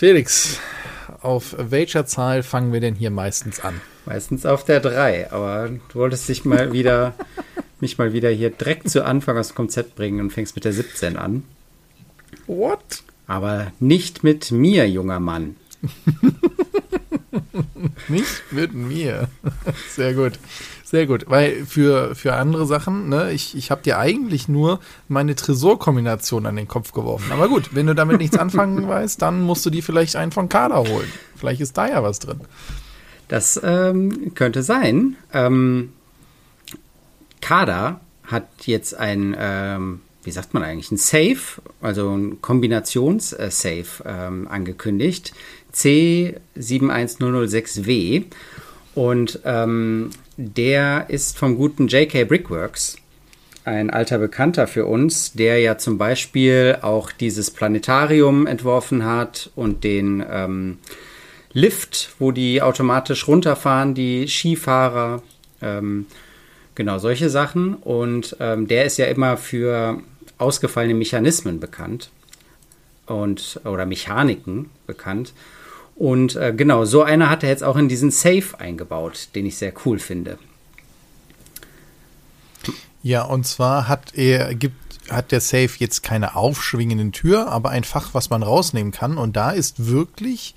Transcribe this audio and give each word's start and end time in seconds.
Felix, 0.00 0.58
auf 1.20 1.54
welcher 1.58 2.06
Zahl 2.06 2.42
fangen 2.42 2.72
wir 2.72 2.80
denn 2.80 2.94
hier 2.94 3.10
meistens 3.10 3.60
an? 3.60 3.82
Meistens 4.06 4.46
auf 4.46 4.64
der 4.64 4.80
3, 4.80 5.30
aber 5.30 5.68
du 5.68 5.98
wolltest 5.98 6.26
dich 6.26 6.46
mal 6.46 6.72
wieder, 6.72 7.12
mich 7.80 7.98
mal 7.98 8.14
wieder 8.14 8.30
hier 8.30 8.48
direkt 8.48 8.88
zu 8.88 9.04
Anfang 9.04 9.36
aus 9.36 9.48
dem 9.48 9.56
Konzept 9.56 9.96
bringen 9.96 10.20
und 10.20 10.32
fängst 10.32 10.54
mit 10.54 10.64
der 10.64 10.72
17 10.72 11.18
an. 11.18 11.42
What? 12.46 13.02
Aber 13.26 13.72
nicht 13.78 14.24
mit 14.24 14.50
mir, 14.50 14.88
junger 14.88 15.20
Mann. 15.20 15.56
nicht 18.08 18.52
mit 18.52 18.72
mir. 18.72 19.28
Sehr 19.90 20.14
gut. 20.14 20.38
Sehr 20.90 21.06
gut, 21.06 21.26
weil 21.28 21.64
für, 21.66 22.16
für 22.16 22.34
andere 22.34 22.66
Sachen, 22.66 23.08
ne, 23.08 23.30
ich, 23.30 23.56
ich 23.56 23.70
habe 23.70 23.80
dir 23.80 24.00
eigentlich 24.00 24.48
nur 24.48 24.80
meine 25.06 25.36
Tresorkombination 25.36 26.46
an 26.46 26.56
den 26.56 26.66
Kopf 26.66 26.90
geworfen. 26.90 27.30
Aber 27.30 27.48
gut, 27.48 27.76
wenn 27.76 27.86
du 27.86 27.94
damit 27.94 28.18
nichts 28.18 28.36
anfangen 28.36 28.88
weißt, 28.88 29.22
dann 29.22 29.42
musst 29.42 29.64
du 29.64 29.70
die 29.70 29.82
vielleicht 29.82 30.16
einen 30.16 30.32
von 30.32 30.48
Kader 30.48 30.78
holen. 30.78 31.06
Vielleicht 31.36 31.60
ist 31.60 31.78
da 31.78 31.88
ja 31.88 32.02
was 32.02 32.18
drin. 32.18 32.40
Das 33.28 33.60
ähm, 33.62 34.34
könnte 34.34 34.64
sein. 34.64 35.14
Ähm, 35.32 35.92
Kader 37.40 38.00
hat 38.24 38.48
jetzt 38.64 38.96
ein, 38.96 39.36
ähm, 39.38 40.00
wie 40.24 40.32
sagt 40.32 40.54
man 40.54 40.64
eigentlich, 40.64 40.90
ein 40.90 40.96
Safe, 40.96 41.62
also 41.80 42.16
ein 42.16 42.42
Kombinations-Safe 42.42 44.02
ähm, 44.04 44.48
angekündigt. 44.48 45.34
C71006W. 45.72 48.24
Und 48.96 49.38
ähm, 49.44 50.10
der 50.40 51.06
ist 51.08 51.36
vom 51.36 51.56
guten 51.56 51.86
JK 51.86 52.26
Brickworks, 52.26 52.96
ein 53.64 53.90
alter 53.90 54.18
Bekannter 54.18 54.66
für 54.66 54.86
uns, 54.86 55.34
der 55.34 55.60
ja 55.60 55.76
zum 55.76 55.98
Beispiel 55.98 56.78
auch 56.80 57.12
dieses 57.12 57.50
Planetarium 57.50 58.46
entworfen 58.46 59.04
hat 59.04 59.50
und 59.54 59.84
den 59.84 60.24
ähm, 60.28 60.78
Lift, 61.52 62.14
wo 62.18 62.32
die 62.32 62.62
automatisch 62.62 63.28
runterfahren, 63.28 63.94
die 63.94 64.26
Skifahrer. 64.28 65.22
Ähm, 65.60 66.06
genau, 66.74 66.98
solche 66.98 67.28
Sachen. 67.28 67.74
Und 67.74 68.36
ähm, 68.40 68.66
der 68.66 68.86
ist 68.86 68.96
ja 68.96 69.06
immer 69.06 69.36
für 69.36 70.00
ausgefallene 70.38 70.94
Mechanismen 70.94 71.60
bekannt 71.60 72.10
und 73.06 73.60
oder 73.64 73.84
Mechaniken 73.84 74.70
bekannt. 74.86 75.34
Und 76.00 76.34
äh, 76.34 76.54
genau, 76.56 76.86
so 76.86 77.02
einer 77.02 77.28
hat 77.28 77.42
er 77.42 77.50
jetzt 77.50 77.62
auch 77.62 77.76
in 77.76 77.86
diesen 77.86 78.10
Safe 78.10 78.58
eingebaut, 78.58 79.28
den 79.34 79.44
ich 79.44 79.58
sehr 79.58 79.74
cool 79.84 79.98
finde. 79.98 80.38
Ja, 83.02 83.24
und 83.24 83.46
zwar 83.46 83.86
hat 83.86 84.14
er, 84.14 84.54
gibt, 84.54 85.10
hat 85.10 85.30
der 85.30 85.42
Safe 85.42 85.68
jetzt 85.76 86.02
keine 86.02 86.36
aufschwingenden 86.36 87.12
Tür, 87.12 87.48
aber 87.48 87.68
ein 87.68 87.84
Fach, 87.84 88.14
was 88.14 88.30
man 88.30 88.42
rausnehmen 88.42 88.92
kann. 88.92 89.18
Und 89.18 89.36
da 89.36 89.50
ist 89.50 89.88
wirklich 89.88 90.54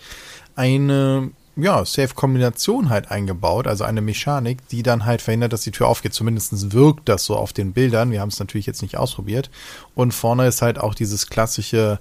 eine 0.55 1.31
ja, 1.55 1.85
Safe-Kombination 1.85 2.89
halt 2.89 3.11
eingebaut, 3.11 3.67
also 3.67 3.83
eine 3.83 4.01
Mechanik, 4.01 4.67
die 4.69 4.81
dann 4.81 5.05
halt 5.05 5.21
verhindert, 5.21 5.53
dass 5.53 5.61
die 5.61 5.71
Tür 5.71 5.87
aufgeht. 5.87 6.13
Zumindest 6.13 6.73
wirkt 6.73 7.07
das 7.07 7.25
so 7.25 7.35
auf 7.35 7.53
den 7.53 7.73
Bildern. 7.73 8.09
Wir 8.09 8.21
haben 8.21 8.29
es 8.29 8.39
natürlich 8.39 8.65
jetzt 8.65 8.81
nicht 8.81 8.97
ausprobiert. 8.97 9.51
Und 9.93 10.13
vorne 10.13 10.47
ist 10.47 10.63
halt 10.63 10.79
auch 10.79 10.95
dieses 10.95 11.27
klassische 11.27 11.99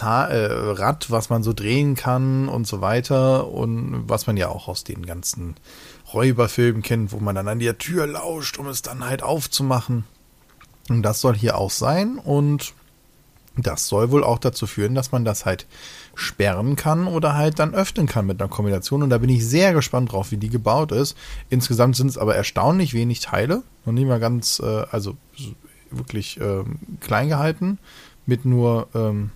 äh, 0.00 0.04
Rad, 0.04 1.10
was 1.10 1.30
man 1.30 1.42
so 1.42 1.54
drehen 1.54 1.94
kann 1.94 2.48
und 2.48 2.66
so 2.66 2.82
weiter. 2.82 3.48
Und 3.48 4.04
was 4.06 4.26
man 4.26 4.36
ja 4.36 4.48
auch 4.48 4.68
aus 4.68 4.84
den 4.84 5.06
ganzen 5.06 5.56
Räuberfilmen 6.12 6.82
kennt, 6.82 7.12
wo 7.12 7.20
man 7.20 7.34
dann 7.34 7.48
an 7.48 7.58
der 7.58 7.78
Tür 7.78 8.06
lauscht, 8.06 8.58
um 8.58 8.68
es 8.68 8.82
dann 8.82 9.06
halt 9.06 9.22
aufzumachen. 9.22 10.04
Und 10.90 11.02
das 11.02 11.22
soll 11.22 11.36
hier 11.36 11.56
auch 11.56 11.70
sein. 11.70 12.18
Und 12.18 12.74
das 13.56 13.88
soll 13.88 14.10
wohl 14.10 14.24
auch 14.24 14.38
dazu 14.38 14.66
führen, 14.66 14.94
dass 14.94 15.12
man 15.12 15.24
das 15.24 15.44
halt 15.44 15.66
sperren 16.14 16.76
kann 16.76 17.06
oder 17.06 17.34
halt 17.34 17.58
dann 17.58 17.74
öffnen 17.74 18.06
kann 18.06 18.26
mit 18.26 18.40
einer 18.40 18.50
Kombination. 18.50 19.02
Und 19.02 19.10
da 19.10 19.18
bin 19.18 19.30
ich 19.30 19.46
sehr 19.46 19.72
gespannt 19.72 20.12
drauf, 20.12 20.30
wie 20.30 20.36
die 20.36 20.48
gebaut 20.48 20.92
ist. 20.92 21.16
Insgesamt 21.48 21.96
sind 21.96 22.08
es 22.08 22.18
aber 22.18 22.36
erstaunlich 22.36 22.94
wenig 22.94 23.20
Teile. 23.20 23.62
Noch 23.84 23.92
nicht 23.92 24.06
mal 24.06 24.20
ganz, 24.20 24.60
äh, 24.60 24.84
also 24.90 25.16
wirklich 25.90 26.38
ähm, 26.40 26.78
klein 27.00 27.28
gehalten. 27.28 27.78
Mit 28.26 28.44
nur 28.44 28.88
ähm, 28.94 29.30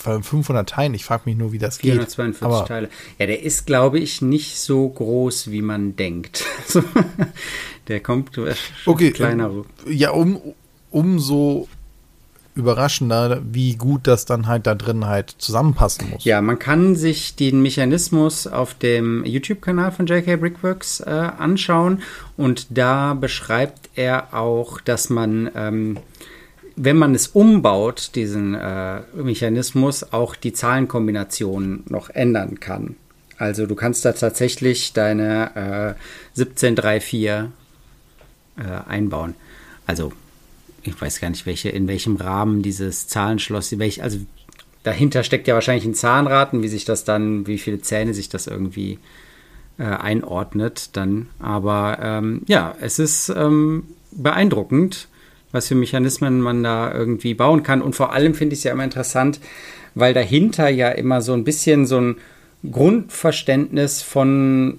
500 0.00 0.68
Teilen. 0.68 0.94
Ich 0.94 1.04
frage 1.04 1.22
mich 1.26 1.36
nur, 1.36 1.52
wie 1.52 1.58
das 1.58 1.78
442 1.78 1.80
geht. 1.80 2.38
442 2.38 2.68
Teile. 2.68 2.88
Ja, 3.18 3.26
der 3.26 3.42
ist, 3.42 3.66
glaube 3.66 3.98
ich, 3.98 4.22
nicht 4.22 4.58
so 4.60 4.88
groß, 4.88 5.50
wie 5.50 5.62
man 5.62 5.96
denkt. 5.96 6.44
der 7.88 8.00
kommt 8.00 8.30
okay, 8.86 9.10
kleiner. 9.10 9.50
Ja, 9.88 10.10
um, 10.10 10.40
umso 10.90 11.68
überraschender, 12.58 13.40
wie 13.50 13.76
gut 13.76 14.06
das 14.08 14.24
dann 14.24 14.48
halt 14.48 14.66
da 14.66 14.74
drin 14.74 15.06
halt 15.06 15.30
zusammenpassen 15.38 16.10
muss. 16.10 16.24
Ja, 16.24 16.42
man 16.42 16.58
kann 16.58 16.96
sich 16.96 17.36
den 17.36 17.62
Mechanismus 17.62 18.48
auf 18.48 18.74
dem 18.74 19.24
YouTube-Kanal 19.24 19.92
von 19.92 20.06
JK 20.06 20.40
Brickworks 20.40 21.00
äh, 21.00 21.08
anschauen 21.08 22.02
und 22.36 22.66
da 22.76 23.14
beschreibt 23.14 23.90
er 23.94 24.34
auch, 24.34 24.80
dass 24.80 25.08
man, 25.08 25.50
ähm, 25.54 25.98
wenn 26.74 26.96
man 26.96 27.14
es 27.14 27.28
umbaut, 27.28 28.10
diesen 28.16 28.54
äh, 28.54 29.02
Mechanismus, 29.14 30.12
auch 30.12 30.34
die 30.34 30.52
Zahlenkombinationen 30.52 31.84
noch 31.88 32.10
ändern 32.10 32.58
kann. 32.58 32.96
Also 33.38 33.66
du 33.66 33.76
kannst 33.76 34.04
da 34.04 34.12
tatsächlich 34.12 34.92
deine 34.94 35.96
äh, 36.36 36.40
1734 36.40 37.24
äh, 37.24 37.42
einbauen. 38.88 39.36
Also 39.86 40.12
ich 40.88 41.00
weiß 41.00 41.20
gar 41.20 41.30
nicht, 41.30 41.46
welche, 41.46 41.68
in 41.68 41.88
welchem 41.88 42.16
Rahmen 42.16 42.62
dieses 42.62 43.08
Zahlenschloss, 43.08 43.78
welch, 43.78 44.02
also 44.02 44.18
dahinter 44.82 45.22
steckt 45.22 45.48
ja 45.48 45.54
wahrscheinlich 45.54 45.84
ein 45.84 45.94
Zahnrad 45.94 46.52
und 46.52 46.62
wie 46.62 46.68
sich 46.68 46.84
das 46.84 47.04
dann, 47.04 47.46
wie 47.46 47.58
viele 47.58 47.80
Zähne 47.80 48.14
sich 48.14 48.28
das 48.28 48.46
irgendwie 48.46 48.98
äh, 49.78 49.84
einordnet 49.84 50.96
dann. 50.96 51.28
Aber 51.38 51.98
ähm, 52.00 52.42
ja, 52.46 52.74
es 52.80 52.98
ist 52.98 53.28
ähm, 53.28 53.84
beeindruckend, 54.10 55.08
was 55.52 55.68
für 55.68 55.74
Mechanismen 55.74 56.40
man 56.40 56.62
da 56.62 56.92
irgendwie 56.92 57.34
bauen 57.34 57.62
kann. 57.62 57.82
Und 57.82 57.94
vor 57.94 58.12
allem 58.12 58.34
finde 58.34 58.54
ich 58.54 58.60
es 58.60 58.64
ja 58.64 58.72
immer 58.72 58.84
interessant, 58.84 59.40
weil 59.94 60.14
dahinter 60.14 60.68
ja 60.68 60.90
immer 60.90 61.22
so 61.22 61.32
ein 61.32 61.44
bisschen 61.44 61.86
so 61.86 62.00
ein 62.00 62.16
Grundverständnis 62.70 64.02
von 64.02 64.78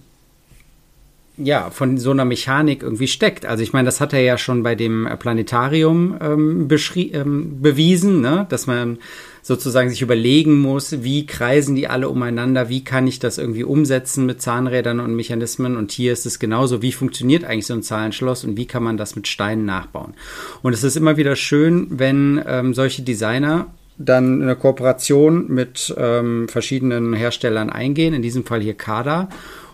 ja, 1.41 1.69
von 1.69 1.97
so 1.97 2.11
einer 2.11 2.25
Mechanik 2.25 2.83
irgendwie 2.83 3.07
steckt. 3.07 3.45
Also 3.45 3.63
ich 3.63 3.73
meine, 3.73 3.85
das 3.85 4.01
hat 4.01 4.13
er 4.13 4.21
ja 4.21 4.37
schon 4.37 4.63
bei 4.63 4.75
dem 4.75 5.07
Planetarium 5.19 6.17
ähm, 6.21 6.67
ähm, 7.13 7.61
bewiesen, 7.61 8.21
ne? 8.21 8.45
dass 8.49 8.67
man 8.67 8.97
sozusagen 9.41 9.89
sich 9.89 10.01
überlegen 10.01 10.59
muss, 10.59 11.01
wie 11.01 11.25
kreisen 11.25 11.75
die 11.75 11.87
alle 11.87 12.09
umeinander, 12.09 12.69
wie 12.69 12.83
kann 12.83 13.07
ich 13.07 13.19
das 13.19 13.37
irgendwie 13.37 13.63
umsetzen 13.63 14.25
mit 14.25 14.41
Zahnrädern 14.41 14.99
und 14.99 15.15
Mechanismen. 15.15 15.77
Und 15.77 15.91
hier 15.91 16.13
ist 16.13 16.25
es 16.25 16.39
genauso, 16.39 16.81
wie 16.81 16.91
funktioniert 16.91 17.45
eigentlich 17.45 17.67
so 17.67 17.73
ein 17.73 17.83
Zahlenschloss 17.83 18.43
und 18.43 18.57
wie 18.57 18.67
kann 18.67 18.83
man 18.83 18.97
das 18.97 19.15
mit 19.15 19.27
Steinen 19.27 19.65
nachbauen. 19.65 20.13
Und 20.61 20.73
es 20.73 20.83
ist 20.83 20.97
immer 20.97 21.17
wieder 21.17 21.35
schön, 21.35 21.87
wenn 21.89 22.43
ähm, 22.45 22.73
solche 22.73 23.01
Designer 23.01 23.67
dann 23.97 24.41
eine 24.41 24.55
Kooperation 24.55 25.47
mit 25.49 25.93
ähm, 25.97 26.47
verschiedenen 26.47 27.13
Herstellern 27.13 27.69
eingehen, 27.69 28.13
in 28.13 28.21
diesem 28.21 28.45
Fall 28.45 28.61
hier 28.61 28.73
Kada 28.73 29.29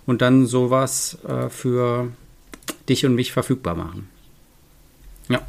und 0.06 0.22
dann 0.22 0.46
sowas 0.46 1.18
äh, 1.28 1.50
für 1.50 2.10
dich 2.88 3.06
und 3.06 3.16
mich 3.16 3.32
verfügbar 3.32 3.76
machen. 3.76 4.10
Ja. 5.28 5.42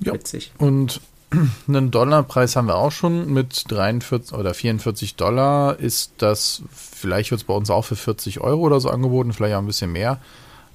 ja. 0.00 0.14
Witzig. 0.14 0.52
Und 0.58 1.00
einen 1.68 1.90
Dollarpreis 1.90 2.56
haben 2.56 2.66
wir 2.66 2.76
auch 2.76 2.92
schon 2.92 3.32
mit 3.32 3.64
43 3.68 4.36
oder 4.36 4.54
44 4.54 5.14
Dollar 5.14 5.78
ist 5.78 6.12
das, 6.18 6.62
vielleicht 6.72 7.30
wird 7.30 7.42
es 7.42 7.46
bei 7.46 7.54
uns 7.54 7.70
auch 7.70 7.84
für 7.84 7.96
40 7.96 8.40
Euro 8.40 8.62
oder 8.62 8.80
so 8.80 8.90
angeboten, 8.90 9.32
vielleicht 9.32 9.54
auch 9.54 9.60
ein 9.60 9.66
bisschen 9.66 9.92
mehr. 9.92 10.20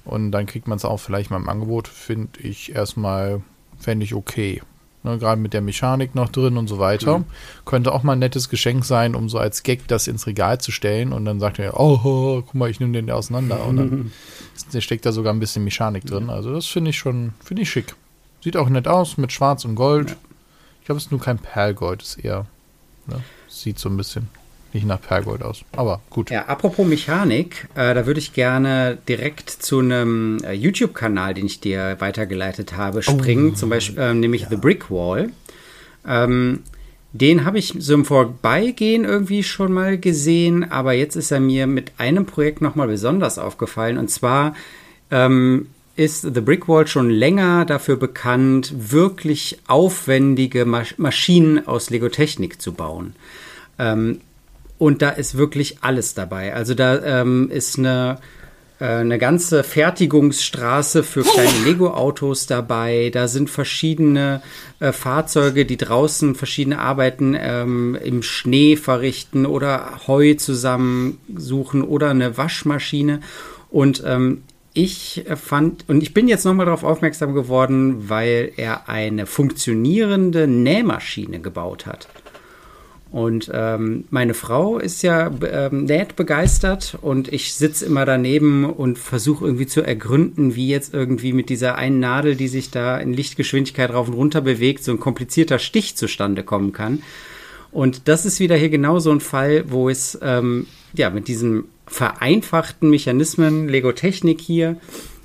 Und 0.04 0.30
dann 0.30 0.46
kriegt 0.46 0.68
man 0.68 0.76
es 0.76 0.84
auch 0.84 0.98
vielleicht 0.98 1.30
mal 1.30 1.38
im 1.38 1.48
Angebot, 1.48 1.88
finde 1.88 2.40
ich 2.40 2.74
erstmal, 2.74 3.42
fände 3.78 4.04
ich 4.04 4.14
okay. 4.14 4.62
Ne, 5.06 5.18
Gerade 5.18 5.40
mit 5.40 5.52
der 5.52 5.60
Mechanik 5.60 6.16
noch 6.16 6.28
drin 6.30 6.56
und 6.56 6.66
so 6.66 6.80
weiter. 6.80 7.18
Mhm. 7.18 7.24
Könnte 7.64 7.92
auch 7.92 8.02
mal 8.02 8.14
ein 8.14 8.18
nettes 8.18 8.48
Geschenk 8.48 8.84
sein, 8.84 9.14
um 9.14 9.28
so 9.28 9.38
als 9.38 9.62
Gag 9.62 9.86
das 9.86 10.08
ins 10.08 10.26
Regal 10.26 10.60
zu 10.60 10.72
stellen 10.72 11.12
und 11.12 11.24
dann 11.24 11.38
sagt 11.38 11.60
er, 11.60 11.78
oh, 11.78 12.00
oh 12.02 12.42
guck 12.46 12.54
mal, 12.56 12.68
ich 12.68 12.80
nehme 12.80 12.92
den 12.92 13.08
auseinander. 13.08 13.64
Und 13.64 13.76
dann 13.76 14.12
mhm. 14.72 14.80
steckt 14.80 15.06
da 15.06 15.12
sogar 15.12 15.32
ein 15.32 15.38
bisschen 15.38 15.62
Mechanik 15.62 16.04
drin. 16.06 16.28
Also 16.28 16.52
das 16.52 16.66
finde 16.66 16.90
ich 16.90 16.98
schon, 16.98 17.34
finde 17.38 17.62
ich 17.62 17.70
schick. 17.70 17.94
Sieht 18.42 18.56
auch 18.56 18.68
nett 18.68 18.88
aus 18.88 19.16
mit 19.16 19.30
Schwarz 19.30 19.64
und 19.64 19.76
Gold. 19.76 20.10
Ja. 20.10 20.16
Ich 20.80 20.86
glaube, 20.86 20.98
es 20.98 21.04
ist 21.04 21.12
nur 21.12 21.20
kein 21.20 21.38
Perlgold, 21.38 22.02
es 22.02 22.16
ist 22.16 22.24
eher, 22.24 22.46
ne, 23.06 23.22
sieht 23.48 23.78
so 23.78 23.88
ein 23.88 23.96
bisschen 23.96 24.28
nicht 24.76 24.86
nach 24.86 25.00
Pergold 25.00 25.42
aus. 25.42 25.62
Aber 25.72 26.00
gut. 26.10 26.30
Ja, 26.30 26.46
apropos 26.46 26.86
Mechanik, 26.86 27.68
äh, 27.74 27.94
da 27.94 28.06
würde 28.06 28.20
ich 28.20 28.32
gerne 28.32 28.98
direkt 29.08 29.50
zu 29.50 29.80
einem 29.80 30.38
äh, 30.44 30.52
YouTube-Kanal, 30.52 31.34
den 31.34 31.46
ich 31.46 31.60
dir 31.60 31.96
weitergeleitet 31.98 32.76
habe, 32.76 33.02
springen. 33.02 33.50
Oh. 33.52 33.54
Zum 33.54 33.70
Beispiel, 33.70 33.98
äh, 33.98 34.14
nämlich 34.14 34.42
ja. 34.42 34.48
The 34.50 34.56
Brick 34.56 34.90
Wall. 34.90 35.30
Ähm, 36.06 36.62
den 37.12 37.44
habe 37.44 37.58
ich 37.58 37.74
so 37.78 37.94
im 37.94 38.04
Vorbeigehen 38.04 39.04
irgendwie 39.04 39.42
schon 39.42 39.72
mal 39.72 39.98
gesehen, 39.98 40.70
aber 40.70 40.92
jetzt 40.92 41.16
ist 41.16 41.30
er 41.30 41.40
mir 41.40 41.66
mit 41.66 41.92
einem 41.98 42.26
Projekt 42.26 42.60
nochmal 42.60 42.88
besonders 42.88 43.38
aufgefallen. 43.38 43.96
Und 43.96 44.10
zwar 44.10 44.54
ähm, 45.10 45.68
ist 45.96 46.22
The 46.22 46.40
Brick 46.42 46.68
Wall 46.68 46.86
schon 46.86 47.08
länger 47.08 47.64
dafür 47.64 47.96
bekannt, 47.96 48.74
wirklich 48.76 49.58
aufwendige 49.66 50.66
Masch 50.66 50.98
Maschinen 50.98 51.66
aus 51.66 51.88
Lego 51.88 52.10
Technik 52.10 52.60
zu 52.60 52.72
bauen. 52.72 53.14
Ähm, 53.78 54.20
und 54.78 55.02
da 55.02 55.10
ist 55.10 55.36
wirklich 55.36 55.78
alles 55.80 56.14
dabei. 56.14 56.54
Also 56.54 56.74
da 56.74 57.02
ähm, 57.02 57.50
ist 57.50 57.78
eine, 57.78 58.18
äh, 58.78 58.84
eine 58.84 59.18
ganze 59.18 59.62
Fertigungsstraße 59.62 61.02
für 61.02 61.22
kleine 61.22 61.64
Lego-Autos 61.64 62.46
dabei. 62.46 63.10
Da 63.12 63.26
sind 63.28 63.48
verschiedene 63.48 64.42
äh, 64.80 64.92
Fahrzeuge, 64.92 65.64
die 65.64 65.78
draußen 65.78 66.34
verschiedene 66.34 66.78
Arbeiten 66.78 67.36
ähm, 67.38 67.96
im 68.02 68.22
Schnee 68.22 68.76
verrichten 68.76 69.46
oder 69.46 70.06
Heu 70.06 70.34
zusammensuchen 70.34 71.82
oder 71.82 72.10
eine 72.10 72.36
Waschmaschine. 72.36 73.20
Und 73.70 74.02
ähm, 74.06 74.42
ich 74.74 75.24
fand, 75.36 75.88
und 75.88 76.02
ich 76.02 76.12
bin 76.12 76.28
jetzt 76.28 76.44
nochmal 76.44 76.66
darauf 76.66 76.84
aufmerksam 76.84 77.32
geworden, 77.32 78.10
weil 78.10 78.52
er 78.58 78.90
eine 78.90 79.24
funktionierende 79.24 80.46
Nähmaschine 80.46 81.40
gebaut 81.40 81.86
hat. 81.86 82.08
Und 83.16 83.50
ähm, 83.54 84.04
meine 84.10 84.34
Frau 84.34 84.78
ist 84.78 85.00
ja 85.00 85.30
ähm, 85.50 85.84
näht 85.84 86.16
begeistert 86.16 86.98
und 87.00 87.32
ich 87.32 87.54
sitze 87.54 87.86
immer 87.86 88.04
daneben 88.04 88.66
und 88.66 88.98
versuche 88.98 89.46
irgendwie 89.46 89.66
zu 89.66 89.80
ergründen, 89.80 90.54
wie 90.54 90.68
jetzt 90.68 90.92
irgendwie 90.92 91.32
mit 91.32 91.48
dieser 91.48 91.76
einen 91.76 91.98
Nadel, 91.98 92.36
die 92.36 92.48
sich 92.48 92.70
da 92.70 92.98
in 92.98 93.14
Lichtgeschwindigkeit 93.14 93.90
rauf 93.90 94.08
und 94.08 94.14
runter 94.14 94.42
bewegt, 94.42 94.84
so 94.84 94.92
ein 94.92 95.00
komplizierter 95.00 95.58
Stich 95.58 95.96
zustande 95.96 96.42
kommen 96.42 96.74
kann. 96.74 97.02
Und 97.72 98.06
das 98.06 98.26
ist 98.26 98.38
wieder 98.38 98.56
hier 98.56 98.68
genau 98.68 98.98
so 98.98 99.12
ein 99.12 99.20
Fall, 99.20 99.64
wo 99.68 99.88
es 99.88 100.18
ähm, 100.20 100.66
ja 100.92 101.08
mit 101.08 101.26
diesen 101.26 101.64
vereinfachten 101.86 102.90
Mechanismen, 102.90 103.66
Lego 103.66 103.92
Technik 103.92 104.42
hier, 104.42 104.76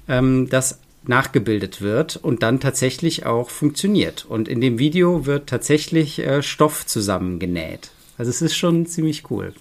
ähm, 0.08 0.48
das 0.50 0.80
nachgebildet 1.03 1.81
wird 1.81 2.18
und 2.18 2.44
dann 2.44 2.59
tatsächlich 2.59 3.25
auch 3.25 3.50
funktioniert. 3.50 4.25
Und 4.25 4.48
in 4.48 4.62
dem 4.62 4.77
Video 4.80 5.25
wird 5.25 5.48
tatsächlich 5.50 6.19
äh, 6.19 6.44
Stoff 6.44 6.86
zusammengenäht. 6.86 7.92
Also 8.18 8.30
es 8.30 8.42
ist 8.42 8.56
schon 8.56 8.86
ziemlich 8.86 9.30
cool. 9.31 9.53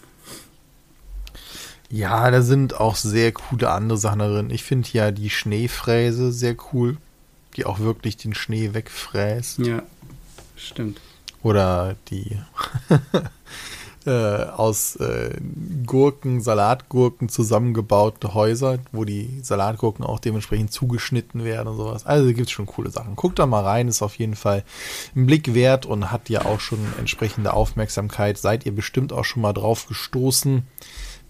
Ja, 1.91 2.31
da 2.31 2.43
sind 2.43 2.79
auch 2.79 2.95
sehr 2.95 3.33
coole 3.33 3.71
andere 3.71 3.99
Sachen 3.99 4.21
drin. 4.21 4.51
Ich 4.51 4.63
finde 4.63 4.89
ja 4.93 5.11
die 5.11 5.31
Schneefräse 5.31 6.31
sehr 6.31 6.55
cool, 6.73 6.99
die 7.57 7.65
auch 7.65 7.81
wirklich 7.81 8.17
den 8.17 8.35
Schnee 8.35 8.75
wegfräst. 8.75 9.59
Ja, 9.61 9.83
stimmt. 10.57 11.01
Oder 11.43 11.97
die 12.11 12.39
äh, 14.11 14.51
aus 14.51 14.97
äh, 14.97 15.37
Gurken, 15.87 16.41
Salatgurken 16.41 17.29
zusammengebaute 17.29 18.35
Häuser, 18.35 18.79
wo 18.91 19.05
die 19.05 19.39
Salatgurken 19.43 20.05
auch 20.05 20.19
dementsprechend 20.19 20.73
zugeschnitten 20.73 21.45
werden 21.45 21.69
und 21.69 21.77
sowas. 21.77 22.05
Also 22.07 22.27
gibt 22.27 22.49
es 22.49 22.51
schon 22.51 22.67
coole 22.67 22.91
Sachen. 22.91 23.15
Guckt 23.15 23.39
da 23.39 23.47
mal 23.47 23.63
rein, 23.63 23.87
ist 23.87 24.03
auf 24.03 24.17
jeden 24.17 24.35
Fall 24.35 24.65
ein 25.15 25.27
Blick 25.27 25.55
wert 25.55 25.87
und 25.87 26.11
hat 26.11 26.29
ja 26.29 26.45
auch 26.45 26.59
schon 26.59 26.81
entsprechende 26.99 27.53
Aufmerksamkeit. 27.53 28.37
Seid 28.37 28.67
ihr 28.67 28.75
bestimmt 28.75 29.13
auch 29.13 29.25
schon 29.25 29.43
mal 29.43 29.53
drauf 29.53 29.87
gestoßen. 29.87 30.65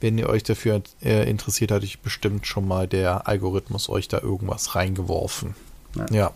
Wenn 0.01 0.17
ihr 0.17 0.31
euch 0.31 0.43
dafür 0.43 0.81
äh, 1.03 1.29
interessiert, 1.29 1.73
hatte 1.73 1.85
ich 1.85 2.01
bestimmt 2.01 2.47
schon 2.47 2.67
mal 2.67 2.89
der 2.89 3.29
Algorithmus 3.29 3.91
euch 3.91 4.09
da 4.09 4.21
irgendwas 4.21 4.75
reingeworfen. 4.75 5.55
Ja, 5.95 6.07
ja 6.11 6.31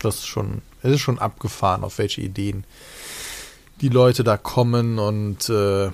das 0.00 0.16
ist 0.16 0.26
schon, 0.26 0.62
es 0.82 0.94
ist 0.94 1.00
schon 1.00 1.20
abgefahren, 1.20 1.84
auf 1.84 1.98
welche 1.98 2.20
Ideen 2.20 2.64
die 3.80 3.88
Leute 3.88 4.24
da 4.24 4.36
kommen 4.36 4.98
und 4.98 5.48
äh, 5.48 5.90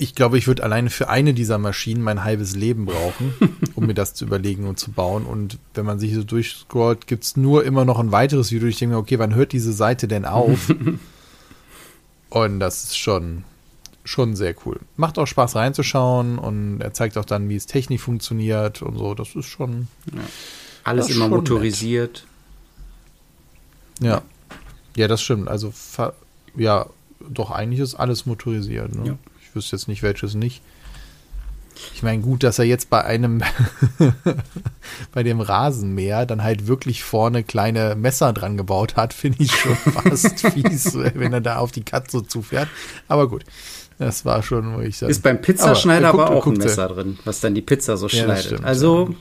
ich 0.00 0.14
glaube, 0.14 0.38
ich 0.38 0.46
würde 0.46 0.62
alleine 0.62 0.88
für 0.88 1.10
eine 1.10 1.34
dieser 1.34 1.58
Maschinen 1.58 2.02
mein 2.02 2.24
halbes 2.24 2.56
Leben 2.56 2.86
brauchen, 2.86 3.34
um 3.74 3.86
mir 3.86 3.92
das 3.92 4.14
zu 4.14 4.24
überlegen 4.24 4.66
und 4.66 4.78
zu 4.78 4.92
bauen. 4.92 5.26
Und 5.26 5.58
wenn 5.74 5.84
man 5.84 5.98
sich 5.98 6.14
so 6.14 6.24
durchscrollt, 6.24 7.06
gibt 7.06 7.24
es 7.24 7.36
nur 7.36 7.66
immer 7.66 7.84
noch 7.84 7.98
ein 7.98 8.10
weiteres 8.10 8.50
Video. 8.50 8.66
Ich 8.66 8.78
denke 8.78 8.94
mir, 8.94 8.98
okay, 8.98 9.18
wann 9.18 9.34
hört 9.34 9.52
diese 9.52 9.74
Seite 9.74 10.08
denn 10.08 10.24
auf? 10.24 10.74
und 12.30 12.60
das 12.60 12.84
ist 12.84 12.96
schon, 12.96 13.44
schon 14.02 14.36
sehr 14.36 14.54
cool. 14.64 14.80
Macht 14.96 15.18
auch 15.18 15.26
Spaß 15.26 15.56
reinzuschauen 15.56 16.38
und 16.38 16.80
er 16.80 16.94
zeigt 16.94 17.18
auch 17.18 17.26
dann, 17.26 17.50
wie 17.50 17.56
es 17.56 17.66
technisch 17.66 18.00
funktioniert 18.00 18.80
und 18.80 18.96
so. 18.96 19.12
Das 19.12 19.34
ist 19.34 19.46
schon. 19.46 19.88
Ja. 20.14 20.22
Alles 20.84 21.10
immer 21.10 21.28
motorisiert. 21.28 22.24
Nett. 23.98 24.10
Ja. 24.12 24.22
Ja, 24.96 25.08
das 25.08 25.20
stimmt. 25.20 25.48
Also, 25.48 25.74
ja, 26.56 26.86
doch 27.28 27.50
eigentlich 27.50 27.80
ist 27.80 27.94
alles 27.94 28.26
motorisiert. 28.26 28.94
Ne? 28.94 29.08
Ja. 29.08 29.18
Ich 29.42 29.54
wüsste 29.54 29.76
jetzt 29.76 29.88
nicht, 29.88 30.02
welches 30.02 30.34
nicht. 30.34 30.62
Ich 31.94 32.02
meine, 32.02 32.20
gut, 32.20 32.42
dass 32.42 32.58
er 32.58 32.66
jetzt 32.66 32.90
bei 32.90 33.04
einem, 33.04 33.42
bei 35.12 35.22
dem 35.22 35.40
Rasenmäher 35.40 36.26
dann 36.26 36.42
halt 36.42 36.66
wirklich 36.66 37.02
vorne 37.02 37.42
kleine 37.42 37.94
Messer 37.94 38.32
dran 38.32 38.56
gebaut 38.56 38.96
hat, 38.96 39.14
finde 39.14 39.42
ich 39.42 39.52
schon 39.52 39.76
fast 39.76 40.40
fies, 40.40 40.94
wenn 40.94 41.32
er 41.32 41.40
da 41.40 41.56
auf 41.56 41.72
die 41.72 41.82
Katze 41.82 42.26
zufährt. 42.26 42.68
Aber 43.08 43.28
gut, 43.28 43.44
das 43.98 44.24
war 44.24 44.42
schon, 44.42 44.76
wo 44.76 44.80
ich 44.80 44.98
sage. 44.98 45.10
Ist 45.10 45.22
beim 45.22 45.40
Pizzaschneider 45.40 46.08
aber, 46.08 46.26
aber 46.26 46.36
auch 46.36 46.46
ein 46.46 46.54
Messer 46.54 46.88
drin, 46.88 47.18
was 47.24 47.40
dann 47.40 47.54
die 47.54 47.62
Pizza 47.62 47.96
so 47.96 48.08
ja, 48.08 48.24
schneidet. 48.24 48.44
Stimmt, 48.44 48.64
also, 48.64 49.14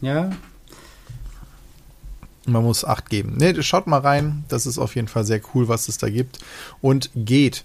ja, 0.00 0.30
man 2.52 2.64
muss 2.64 2.84
Acht 2.84 3.10
geben. 3.10 3.36
Ne, 3.36 3.62
schaut 3.62 3.86
mal 3.86 4.00
rein. 4.00 4.44
Das 4.48 4.66
ist 4.66 4.78
auf 4.78 4.94
jeden 4.94 5.08
Fall 5.08 5.24
sehr 5.24 5.40
cool, 5.54 5.68
was 5.68 5.88
es 5.88 5.98
da 5.98 6.08
gibt. 6.08 6.38
Und 6.80 7.10
geht 7.14 7.64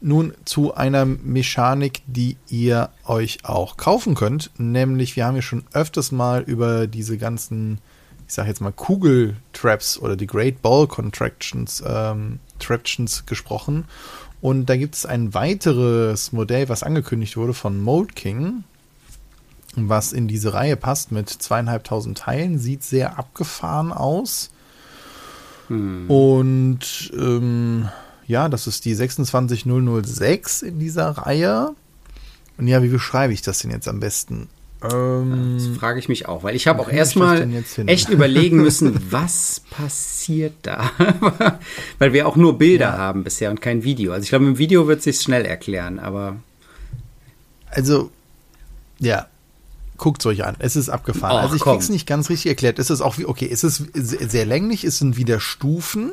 nun 0.00 0.32
zu 0.44 0.74
einer 0.74 1.04
Mechanik, 1.04 2.02
die 2.06 2.36
ihr 2.48 2.90
euch 3.04 3.38
auch 3.44 3.76
kaufen 3.76 4.14
könnt. 4.14 4.50
Nämlich, 4.58 5.16
wir 5.16 5.26
haben 5.26 5.36
ja 5.36 5.42
schon 5.42 5.64
öfters 5.72 6.12
mal 6.12 6.42
über 6.42 6.86
diese 6.86 7.18
ganzen, 7.18 7.78
ich 8.26 8.34
sage 8.34 8.48
jetzt 8.48 8.60
mal, 8.60 8.72
Kugeltraps 8.72 9.98
oder 9.98 10.16
die 10.16 10.26
Great 10.26 10.62
Ball 10.62 10.86
Contractions 10.86 11.82
ähm, 11.86 12.38
Tractions 12.58 13.26
gesprochen. 13.26 13.84
Und 14.40 14.66
da 14.66 14.76
gibt 14.76 14.94
es 14.94 15.04
ein 15.04 15.34
weiteres 15.34 16.32
Modell, 16.32 16.68
was 16.68 16.82
angekündigt 16.82 17.36
wurde 17.36 17.52
von 17.52 17.80
Mold 17.80 18.16
King 18.16 18.64
was 19.76 20.12
in 20.12 20.28
diese 20.28 20.52
Reihe 20.52 20.76
passt 20.76 21.12
mit 21.12 21.28
zweieinhalbtausend 21.28 22.18
Teilen. 22.18 22.58
Sieht 22.58 22.82
sehr 22.82 23.18
abgefahren 23.18 23.92
aus. 23.92 24.50
Hm. 25.68 26.10
Und 26.10 27.12
ähm, 27.16 27.88
ja, 28.26 28.48
das 28.48 28.66
ist 28.66 28.84
die 28.84 28.94
26006 28.94 30.62
in 30.62 30.78
dieser 30.78 31.10
Reihe. 31.10 31.74
Und 32.58 32.68
ja, 32.68 32.82
wie 32.82 32.88
beschreibe 32.88 33.32
ich 33.32 33.42
das 33.42 33.60
denn 33.60 33.70
jetzt 33.70 33.88
am 33.88 34.00
besten? 34.00 34.48
Ähm, 34.82 35.56
das 35.58 35.78
frage 35.78 35.98
ich 35.98 36.08
mich 36.08 36.26
auch, 36.26 36.42
weil 36.42 36.56
ich 36.56 36.66
habe 36.66 36.80
auch 36.80 36.90
erstmal 36.90 37.48
echt 37.86 38.08
überlegen 38.08 38.56
müssen, 38.58 38.98
was 39.10 39.62
passiert 39.70 40.54
da? 40.62 40.90
weil 41.98 42.12
wir 42.12 42.26
auch 42.26 42.36
nur 42.36 42.56
Bilder 42.58 42.86
ja. 42.86 42.98
haben 42.98 43.24
bisher 43.24 43.50
und 43.50 43.60
kein 43.60 43.84
Video. 43.84 44.12
Also 44.12 44.24
ich 44.24 44.30
glaube, 44.30 44.46
im 44.46 44.58
Video 44.58 44.88
wird 44.88 44.98
es 44.98 45.04
sich 45.04 45.20
schnell 45.20 45.44
erklären, 45.44 45.98
aber. 45.98 46.36
Also, 47.70 48.10
ja, 48.98 49.28
guckt 50.00 50.22
es 50.22 50.26
euch 50.26 50.44
an. 50.44 50.56
Es 50.58 50.74
ist 50.74 50.88
abgefahren. 50.88 51.36
Och, 51.36 51.42
also 51.42 51.54
ich 51.54 51.62
krieg's 51.62 51.88
nicht 51.88 52.06
ganz 52.06 52.28
richtig 52.28 52.48
erklärt. 52.48 52.78
Es 52.78 52.90
ist 52.90 53.00
auch 53.00 53.18
wie, 53.18 53.26
okay, 53.26 53.48
es 53.50 53.62
ist 53.62 53.84
sehr 53.94 54.46
länglich, 54.46 54.84
es 54.84 54.98
sind 54.98 55.16
wieder 55.16 55.38
Stufen. 55.38 56.12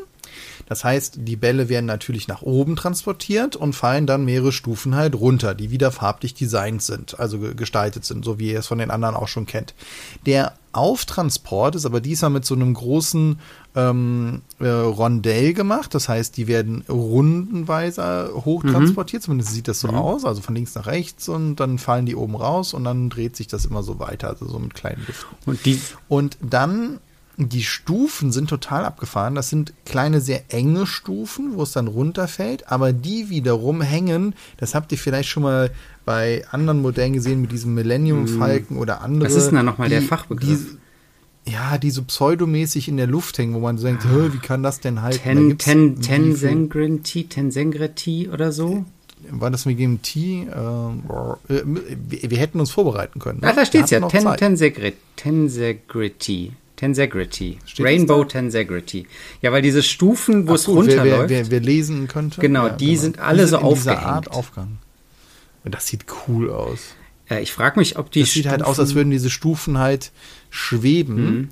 Das 0.68 0.84
heißt, 0.84 1.20
die 1.22 1.36
Bälle 1.36 1.70
werden 1.70 1.86
natürlich 1.86 2.28
nach 2.28 2.42
oben 2.42 2.76
transportiert 2.76 3.56
und 3.56 3.74
fallen 3.74 4.06
dann 4.08 4.26
mehrere 4.26 4.52
Stufen 4.52 4.96
halt 4.96 5.16
runter, 5.16 5.56
die 5.56 5.72
wieder 5.72 5.92
farblich 5.92 6.34
designt 6.34 6.82
sind, 6.82 7.20
also 7.20 7.40
gestaltet 7.40 8.06
sind, 8.06 8.26
so 8.26 8.40
wie 8.40 8.52
ihr 8.52 8.60
es 8.60 8.68
von 8.68 8.78
den 8.78 8.92
anderen 8.92 9.16
auch 9.16 9.28
schon 9.28 9.46
kennt. 9.46 9.74
Der 10.26 10.54
Auftransport 10.78 11.76
ist 11.76 11.86
aber 11.86 12.02
diesmal 12.02 12.30
mit 12.30 12.46
so 12.46 12.54
einem 12.54 12.74
großen 12.74 13.40
ähm, 13.76 14.42
äh, 14.60 14.68
Rondell 14.68 15.54
gemacht. 15.54 15.96
Das 15.96 16.08
heißt, 16.08 16.38
die 16.38 16.48
werden 16.48 16.84
rundenweise 16.88 18.32
hochtransportiert. 18.34 19.24
Mhm. 19.24 19.26
Zumindest 19.26 19.54
sieht 19.54 19.68
das 19.68 19.80
so 19.80 19.88
mhm. 19.88 19.96
aus. 19.96 20.24
Also 20.24 20.42
von 20.42 20.54
links 20.54 20.76
nach 20.76 20.86
rechts 20.86 21.30
und 21.30 21.56
dann 21.56 21.80
fallen 21.80 22.06
die 22.06 22.16
oben 22.16 22.36
raus 22.36 22.74
und 22.74 22.84
dann 22.84 23.10
dreht 23.10 23.36
sich 23.36 23.48
das 23.48 23.66
immer 23.66 23.82
so 23.82 24.00
weiter. 24.00 24.30
Also 24.30 24.48
so 24.48 24.60
mit 24.60 24.76
kleinen 24.76 25.04
Lüften. 25.08 25.36
Und, 25.46 25.66
die 25.66 25.82
und 26.08 26.38
dann 26.42 27.00
die 27.38 27.64
Stufen 27.64 28.32
sind 28.32 28.50
total 28.50 28.84
abgefahren. 28.84 29.36
Das 29.36 29.50
sind 29.50 29.74
kleine, 29.86 30.22
sehr 30.22 30.52
enge 30.52 30.88
Stufen, 30.88 31.54
wo 31.54 31.64
es 31.64 31.72
dann 31.72 31.88
runterfällt. 31.88 32.72
Aber 32.72 32.94
die 32.94 33.30
wiederum 33.30 33.82
hängen, 33.82 34.34
das 34.58 34.74
habt 34.74 34.92
ihr 34.92 34.98
vielleicht 34.98 35.30
schon 35.30 35.44
mal 35.44 35.70
bei 36.04 36.44
anderen 36.52 36.82
Modellen 36.82 37.14
gesehen, 37.14 37.42
mit 37.42 37.52
diesem 37.52 37.76
Millennium-Falken 37.76 38.76
mhm. 38.76 38.82
oder 38.82 39.02
andere. 39.02 39.30
Was 39.30 39.36
ist 39.36 39.48
denn 39.48 39.56
da 39.56 39.64
nochmal 39.64 39.90
der 39.90 40.02
Fachbegriff? 40.02 40.78
Die, 41.46 41.52
ja, 41.52 41.78
die 41.78 41.92
so 41.92 42.04
pseudomäßig 42.04 42.88
in 42.88 42.98
der 42.98 43.08
Luft 43.08 43.38
hängen, 43.38 43.54
wo 43.54 43.60
man 43.60 43.78
so 43.78 43.86
denkt, 43.86 44.04
ah. 44.06 44.34
wie 44.34 44.40
kann 44.40 44.64
das 44.64 44.80
denn 44.80 45.04
halten? 45.04 45.58
Ten, 45.58 45.58
ten, 45.58 46.02
Tensengrity, 46.02 47.26
Tensengrity 47.26 48.30
oder 48.30 48.52
so? 48.52 48.84
War 49.30 49.52
das 49.52 49.66
mit 49.66 49.80
dem 49.80 50.02
T? 50.02 50.48
Ähm, 50.54 51.04
äh, 51.50 51.62
wir, 51.66 52.32
wir, 52.32 52.38
hätten 52.38 52.60
uns 52.60 52.72
vorbereiten 52.72 53.20
können. 53.20 53.40
Ne? 53.42 53.48
Ah, 53.48 53.54
da 53.54 53.66
steht 53.66 53.86
es 53.86 53.90
ja. 53.92 54.00
Ten, 54.08 54.38
Tensegrity. 56.78 57.58
Tensegrity. 57.58 57.84
Rainbow 57.84 58.24
Tensegrity. 58.24 59.08
Ja, 59.42 59.52
weil 59.52 59.62
diese 59.62 59.84
Stufen, 59.84 60.48
wo 60.48 60.54
es 60.54 60.68
runterläuft. 60.68 61.30
Wer, 61.30 61.46
wer, 61.46 61.52
wer, 61.52 61.60
lesen 61.60 62.08
könnte. 62.08 62.40
Genau, 62.40 62.68
ja, 62.68 62.74
die 62.74 62.86
genau. 62.92 63.02
sind 63.02 63.20
alle 63.20 63.44
die 63.44 63.50
sind 63.50 63.60
so 63.60 63.66
aufgehängt. 63.66 64.04
Art 64.06 64.32
aufgehangen. 64.32 64.78
Und 65.66 65.74
das 65.74 65.88
sieht 65.88 66.06
cool 66.28 66.50
aus. 66.50 66.80
Ja, 67.30 67.40
ich 67.40 67.52
frage 67.52 67.80
mich, 67.80 67.98
ob 67.98 68.12
die. 68.12 68.22
Das 68.22 68.30
Stufen 68.30 68.44
sieht 68.44 68.52
halt 68.52 68.64
aus, 68.64 68.80
als 68.80 68.96
würden 68.96 69.10
diese 69.10 69.30
Stufen 69.30 69.80
halt 69.80 70.12
schweben. 70.50 71.16
Mhm. 71.16 71.50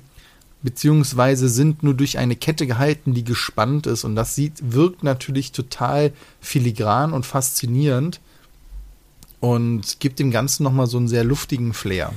Beziehungsweise 0.62 1.48
sind 1.48 1.82
nur 1.82 1.94
durch 1.94 2.18
eine 2.18 2.34
Kette 2.34 2.66
gehalten, 2.66 3.12
die 3.12 3.24
gespannt 3.24 3.86
ist. 3.86 4.04
Und 4.04 4.16
das 4.16 4.34
sieht, 4.34 4.54
wirkt 4.62 5.02
natürlich 5.02 5.52
total 5.52 6.12
filigran 6.40 7.12
und 7.12 7.26
faszinierend. 7.26 8.20
und 9.40 10.00
gibt 10.00 10.18
dem 10.18 10.30
Ganzen 10.30 10.62
nochmal 10.62 10.86
so 10.86 10.96
einen 10.96 11.08
sehr 11.08 11.24
luftigen 11.24 11.74
Flair. 11.74 12.12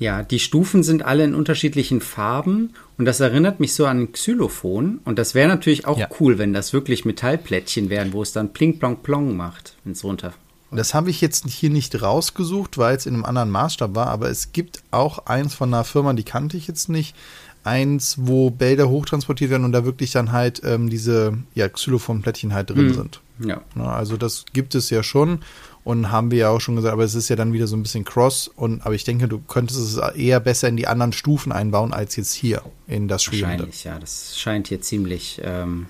Ja, 0.00 0.22
die 0.22 0.38
Stufen 0.38 0.82
sind 0.82 1.04
alle 1.04 1.24
in 1.24 1.34
unterschiedlichen 1.34 2.00
Farben 2.00 2.70
und 2.96 3.04
das 3.04 3.20
erinnert 3.20 3.60
mich 3.60 3.74
so 3.74 3.84
an 3.84 4.00
ein 4.00 4.12
Xylophon. 4.12 5.00
Und 5.04 5.18
das 5.18 5.34
wäre 5.34 5.46
natürlich 5.46 5.86
auch 5.86 5.98
ja. 5.98 6.08
cool, 6.18 6.38
wenn 6.38 6.54
das 6.54 6.72
wirklich 6.72 7.04
Metallplättchen 7.04 7.90
wären, 7.90 8.14
wo 8.14 8.22
es 8.22 8.32
dann 8.32 8.54
pling 8.54 8.78
plong 8.78 9.02
plong 9.02 9.36
macht, 9.36 9.76
wenn 9.84 9.92
es 9.92 10.02
runter. 10.02 10.32
Das 10.70 10.94
habe 10.94 11.10
ich 11.10 11.20
jetzt 11.20 11.46
hier 11.48 11.68
nicht 11.68 12.00
rausgesucht, 12.00 12.78
weil 12.78 12.96
es 12.96 13.04
in 13.04 13.12
einem 13.12 13.26
anderen 13.26 13.50
Maßstab 13.50 13.94
war, 13.94 14.06
aber 14.06 14.30
es 14.30 14.52
gibt 14.52 14.82
auch 14.90 15.26
eins 15.26 15.52
von 15.52 15.74
einer 15.74 15.84
Firma, 15.84 16.14
die 16.14 16.22
kannte 16.22 16.56
ich 16.56 16.66
jetzt 16.66 16.88
nicht. 16.88 17.14
Eins, 17.62 18.16
wo 18.18 18.48
Bälder 18.48 18.88
hochtransportiert 18.88 19.50
werden 19.50 19.64
und 19.64 19.72
da 19.72 19.84
wirklich 19.84 20.12
dann 20.12 20.32
halt 20.32 20.62
ähm, 20.64 20.88
diese 20.88 21.36
ja, 21.54 21.68
Xylophon-Plättchen 21.68 22.54
halt 22.54 22.70
drin 22.70 22.88
hm. 22.88 22.94
sind. 22.94 23.20
Ja. 23.38 23.60
Also 23.76 24.16
das 24.16 24.46
gibt 24.54 24.74
es 24.74 24.88
ja 24.88 25.02
schon 25.02 25.40
und 25.84 26.10
haben 26.10 26.30
wir 26.30 26.38
ja 26.38 26.50
auch 26.50 26.60
schon 26.60 26.76
gesagt, 26.76 26.92
aber 26.92 27.04
es 27.04 27.14
ist 27.14 27.28
ja 27.28 27.36
dann 27.36 27.52
wieder 27.52 27.66
so 27.66 27.76
ein 27.76 27.82
bisschen 27.82 28.04
cross 28.04 28.48
und 28.48 28.84
aber 28.84 28.94
ich 28.94 29.04
denke, 29.04 29.28
du 29.28 29.38
könntest 29.38 29.80
es 29.80 29.96
eher 30.14 30.40
besser 30.40 30.68
in 30.68 30.76
die 30.76 30.86
anderen 30.86 31.12
Stufen 31.12 31.52
einbauen 31.52 31.92
als 31.92 32.16
jetzt 32.16 32.34
hier 32.34 32.62
in 32.86 33.08
das 33.08 33.22
Schwebende. 33.22 33.64
Wahrscheinlich, 33.64 33.84
ja, 33.84 33.98
das 33.98 34.38
scheint 34.38 34.68
hier 34.68 34.80
ziemlich 34.80 35.40
ähm, 35.42 35.86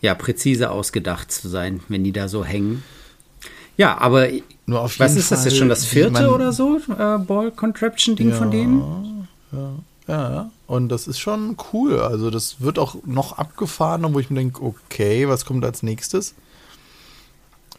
ja 0.00 0.14
präzise 0.14 0.70
ausgedacht 0.70 1.32
zu 1.32 1.48
sein, 1.48 1.80
wenn 1.88 2.04
die 2.04 2.12
da 2.12 2.28
so 2.28 2.44
hängen. 2.44 2.84
Ja, 3.76 3.98
aber 3.98 4.28
Nur 4.66 4.80
auf 4.80 5.00
was 5.00 5.16
ist 5.16 5.28
Fall, 5.28 5.38
das 5.38 5.44
jetzt 5.46 5.56
schon 5.56 5.68
das 5.68 5.84
vierte 5.84 6.30
oder 6.30 6.52
so 6.52 6.78
äh, 6.78 7.18
Ball 7.18 7.50
Contraption 7.50 8.16
Ding 8.16 8.30
ja, 8.30 8.36
von 8.36 8.50
denen? 8.50 9.28
Ja, 9.50 9.72
ja, 10.08 10.50
und 10.66 10.88
das 10.88 11.06
ist 11.06 11.18
schon 11.18 11.56
cool. 11.72 12.00
Also 12.00 12.30
das 12.30 12.60
wird 12.60 12.78
auch 12.78 12.96
noch 13.04 13.38
abgefahren, 13.38 14.02
wo 14.12 14.18
ich 14.18 14.30
mir 14.30 14.36
denke, 14.36 14.62
okay, 14.62 15.28
was 15.28 15.44
kommt 15.44 15.64
als 15.64 15.82
nächstes? 15.82 16.34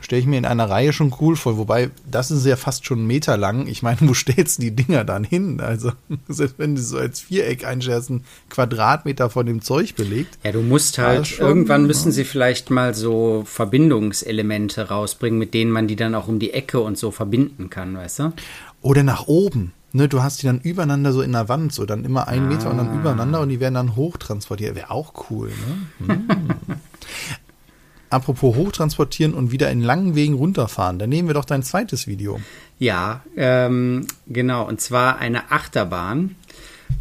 Stelle 0.03 0.19
ich 0.19 0.27
mir 0.27 0.37
in 0.37 0.45
einer 0.45 0.69
Reihe 0.69 0.93
schon 0.93 1.13
cool 1.21 1.35
vor. 1.35 1.57
Wobei, 1.57 1.89
das 2.09 2.29
ist 2.29 2.45
ja 2.45 2.55
fast 2.55 2.85
schon 2.85 2.99
einen 2.99 3.07
Meter 3.07 3.37
lang. 3.37 3.67
Ich 3.67 3.81
meine, 3.81 3.97
wo 4.01 4.13
stellst 4.13 4.57
du 4.57 4.63
die 4.63 4.71
Dinger 4.71 5.03
dann 5.03 5.23
hin? 5.23 5.59
Also, 5.59 5.91
selbst 6.27 6.59
wenn 6.59 6.75
du 6.75 6.81
so 6.81 6.97
als 6.97 7.21
Viereck 7.21 7.65
einstellst, 7.65 8.09
ein 8.09 8.23
Quadratmeter 8.49 9.29
von 9.29 9.45
dem 9.45 9.61
Zeug 9.61 9.95
belegt. 9.95 10.37
Ja, 10.43 10.51
du 10.51 10.61
musst 10.61 10.97
halt, 10.97 11.27
schon, 11.27 11.47
irgendwann 11.47 11.87
müssen 11.87 12.09
ja. 12.09 12.13
sie 12.13 12.23
vielleicht 12.25 12.69
mal 12.69 12.93
so 12.93 13.43
Verbindungselemente 13.45 14.89
rausbringen, 14.89 15.39
mit 15.39 15.53
denen 15.53 15.71
man 15.71 15.87
die 15.87 15.95
dann 15.95 16.15
auch 16.15 16.27
um 16.27 16.39
die 16.39 16.53
Ecke 16.53 16.79
und 16.79 16.97
so 16.97 17.11
verbinden 17.11 17.69
kann, 17.69 17.95
weißt 17.95 18.19
du? 18.19 18.33
Oder 18.81 19.03
nach 19.03 19.27
oben. 19.27 19.73
Ne, 19.95 20.09
du 20.09 20.23
hast 20.23 20.41
die 20.41 20.47
dann 20.47 20.59
übereinander 20.59 21.13
so 21.13 21.21
in 21.21 21.33
der 21.33 21.49
Wand, 21.49 21.71
so 21.71 21.85
dann 21.85 22.03
immer 22.03 22.27
einen 22.27 22.47
ah. 22.47 22.49
Meter 22.49 22.71
und 22.71 22.77
dann 22.77 22.99
übereinander 22.99 23.41
und 23.41 23.49
die 23.49 23.59
werden 23.59 23.75
dann 23.75 23.95
hochtransportiert. 23.95 24.75
Wäre 24.75 24.89
auch 24.89 25.29
cool, 25.29 25.51
ne? 25.99 26.23
Apropos 28.13 28.55
hochtransportieren 28.55 29.33
und 29.33 29.51
wieder 29.51 29.71
in 29.71 29.81
langen 29.81 30.13
Wegen 30.13 30.35
runterfahren, 30.35 30.99
dann 30.99 31.09
nehmen 31.09 31.27
wir 31.27 31.33
doch 31.33 31.45
dein 31.45 31.63
zweites 31.63 32.05
Video. 32.05 32.39
Ja, 32.77 33.21
ähm, 33.35 34.05
genau, 34.27 34.67
und 34.67 34.79
zwar 34.79 35.17
eine 35.17 35.51
Achterbahn. 35.51 36.35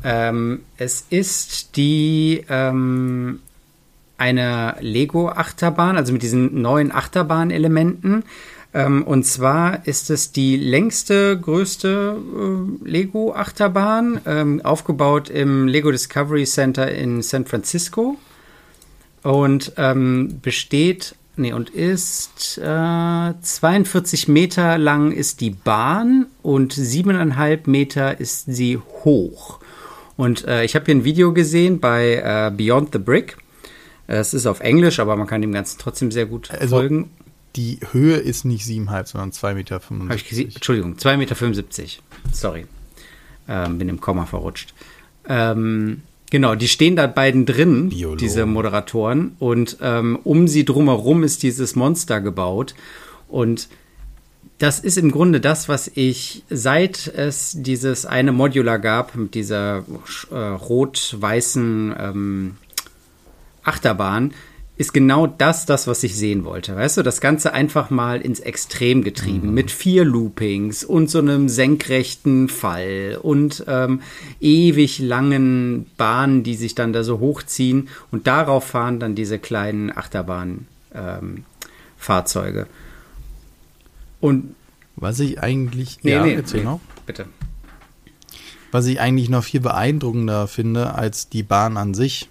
Ähm, 0.02 0.60
es 0.78 1.04
ist 1.10 1.76
die 1.76 2.44
ähm, 2.48 3.40
eine 4.16 4.76
Lego-Achterbahn, 4.80 5.98
also 5.98 6.14
mit 6.14 6.22
diesen 6.22 6.62
neuen 6.62 6.90
Achterbahnelementen. 6.92 8.24
Ähm, 8.72 9.02
und 9.02 9.26
zwar 9.26 9.86
ist 9.86 10.08
es 10.08 10.32
die 10.32 10.56
längste, 10.56 11.38
größte 11.38 12.16
äh, 12.16 12.88
Lego-Achterbahn, 12.88 14.22
ähm, 14.24 14.60
aufgebaut 14.64 15.28
im 15.28 15.68
Lego 15.68 15.90
Discovery 15.90 16.44
Center 16.44 16.90
in 16.90 17.20
San 17.20 17.44
Francisco 17.44 18.16
und 19.22 19.72
ähm, 19.76 20.40
besteht, 20.42 21.14
nee, 21.36 21.52
und 21.52 21.70
ist 21.70 22.58
äh, 22.58 23.32
42 23.40 24.28
Meter 24.28 24.78
lang 24.78 25.12
ist 25.12 25.40
die 25.40 25.50
Bahn 25.50 26.26
und 26.42 26.72
siebeneinhalb 26.72 27.66
Meter 27.66 28.20
ist 28.20 28.46
sie 28.46 28.78
hoch. 29.04 29.60
Und 30.16 30.46
äh, 30.46 30.64
ich 30.64 30.74
habe 30.74 30.84
hier 30.86 30.94
ein 30.94 31.04
Video 31.04 31.32
gesehen 31.32 31.80
bei 31.80 32.16
äh, 32.16 32.50
Beyond 32.54 32.92
the 32.92 32.98
Brick. 32.98 33.38
Es 34.06 34.34
ist 34.34 34.46
auf 34.46 34.60
Englisch, 34.60 34.98
aber 34.98 35.16
man 35.16 35.26
kann 35.26 35.40
dem 35.40 35.52
Ganzen 35.52 35.78
trotzdem 35.78 36.10
sehr 36.10 36.26
gut 36.26 36.50
also, 36.50 36.76
folgen. 36.76 37.10
Die 37.56 37.80
Höhe 37.92 38.16
ist 38.16 38.44
nicht 38.44 38.64
7,5, 38.66 39.06
sondern 39.06 39.30
2,75 39.30 39.54
Meter. 39.54 39.80
Hab 40.08 40.16
ich 40.16 40.28
gesehen? 40.28 40.50
Entschuldigung, 40.54 40.94
2,75 40.96 41.16
Meter. 41.16 42.02
Sorry. 42.32 42.66
Ähm, 43.48 43.78
bin 43.78 43.88
im 43.88 44.00
Komma 44.00 44.26
verrutscht. 44.26 44.74
Ähm, 45.28 46.02
Genau, 46.32 46.54
die 46.54 46.68
stehen 46.68 46.96
da 46.96 47.08
beiden 47.08 47.44
drin, 47.44 47.90
Biologen. 47.90 48.16
diese 48.16 48.46
Moderatoren, 48.46 49.36
und 49.38 49.76
ähm, 49.82 50.18
um 50.24 50.48
sie 50.48 50.64
drumherum 50.64 51.24
ist 51.24 51.42
dieses 51.42 51.76
Monster 51.76 52.22
gebaut. 52.22 52.74
Und 53.28 53.68
das 54.56 54.80
ist 54.80 54.96
im 54.96 55.10
Grunde 55.10 55.42
das, 55.42 55.68
was 55.68 55.90
ich, 55.94 56.42
seit 56.48 57.06
es 57.06 57.54
dieses 57.58 58.06
eine 58.06 58.32
Modular 58.32 58.78
gab, 58.78 59.14
mit 59.14 59.34
dieser 59.34 59.84
äh, 60.30 60.34
rot-weißen 60.34 61.94
ähm, 61.98 62.56
Achterbahn, 63.62 64.32
ist 64.82 64.92
genau 64.92 65.26
das, 65.28 65.64
das, 65.64 65.86
was 65.86 66.02
ich 66.02 66.16
sehen 66.16 66.44
wollte. 66.44 66.74
Weißt 66.74 66.96
du, 66.96 67.04
das 67.04 67.20
Ganze 67.20 67.54
einfach 67.54 67.90
mal 67.90 68.20
ins 68.20 68.40
Extrem 68.40 69.04
getrieben 69.04 69.50
mhm. 69.50 69.54
mit 69.54 69.70
vier 69.70 70.04
Loopings 70.04 70.82
und 70.82 71.08
so 71.08 71.20
einem 71.20 71.48
senkrechten 71.48 72.48
Fall 72.48 73.16
und 73.22 73.64
ähm, 73.68 74.00
ewig 74.40 74.98
langen 74.98 75.86
Bahnen, 75.96 76.42
die 76.42 76.56
sich 76.56 76.74
dann 76.74 76.92
da 76.92 77.04
so 77.04 77.20
hochziehen 77.20 77.90
und 78.10 78.26
darauf 78.26 78.64
fahren 78.64 78.98
dann 78.98 79.14
diese 79.14 79.38
kleinen 79.38 79.96
Achterbahnfahrzeuge. 79.96 82.60
Ähm, 82.60 82.66
und 84.20 84.56
was 84.96 85.20
ich 85.20 85.40
eigentlich, 85.40 86.00
nee, 86.02 86.10
ja, 86.10 86.24
nee, 86.24 86.42
nee, 86.52 86.62
noch. 86.64 86.80
Bitte. 87.06 87.26
Was 88.72 88.86
ich 88.86 88.98
eigentlich 88.98 89.28
noch 89.28 89.44
viel 89.44 89.60
beeindruckender 89.60 90.48
finde 90.48 90.96
als 90.96 91.28
die 91.28 91.44
Bahn 91.44 91.76
an 91.76 91.94
sich, 91.94 92.28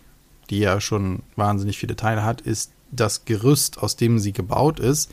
die 0.52 0.60
ja 0.60 0.80
schon 0.80 1.24
wahnsinnig 1.36 1.78
viele 1.78 1.96
Teile 1.96 2.24
hat, 2.24 2.42
ist 2.42 2.72
das 2.92 3.26
Gerüst, 3.26 3.80
aus 3.80 3.96
dem 3.96 4.20
sie 4.20 4.34
gebaut 4.34 4.80
ist. 4.80 5.12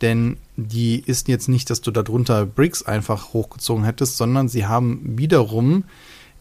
Denn 0.00 0.36
die 0.56 1.00
ist 1.00 1.28
jetzt 1.28 1.48
nicht, 1.48 1.70
dass 1.70 1.80
du 1.80 1.90
darunter 1.90 2.46
Bricks 2.46 2.82
einfach 2.82 3.32
hochgezogen 3.32 3.84
hättest, 3.84 4.16
sondern 4.16 4.48
sie 4.48 4.66
haben 4.66 5.18
wiederum 5.18 5.84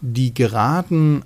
die 0.02 0.34
Geraden 0.34 1.24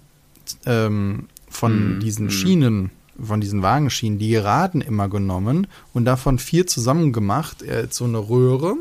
ähm, 0.65 1.27
von 1.49 1.97
mm, 1.97 1.99
diesen 1.99 2.27
mm. 2.27 2.31
Schienen, 2.31 2.91
von 3.19 3.41
diesen 3.41 3.63
Wagenschienen, 3.63 4.19
die 4.19 4.29
Geraden 4.29 4.81
immer 4.81 5.09
genommen 5.09 5.67
und 5.93 6.05
davon 6.05 6.37
vier 6.37 6.67
zusammen 6.67 7.11
gemacht, 7.11 7.63
äh, 7.63 7.87
so 7.89 8.05
eine 8.05 8.19
Röhre 8.19 8.75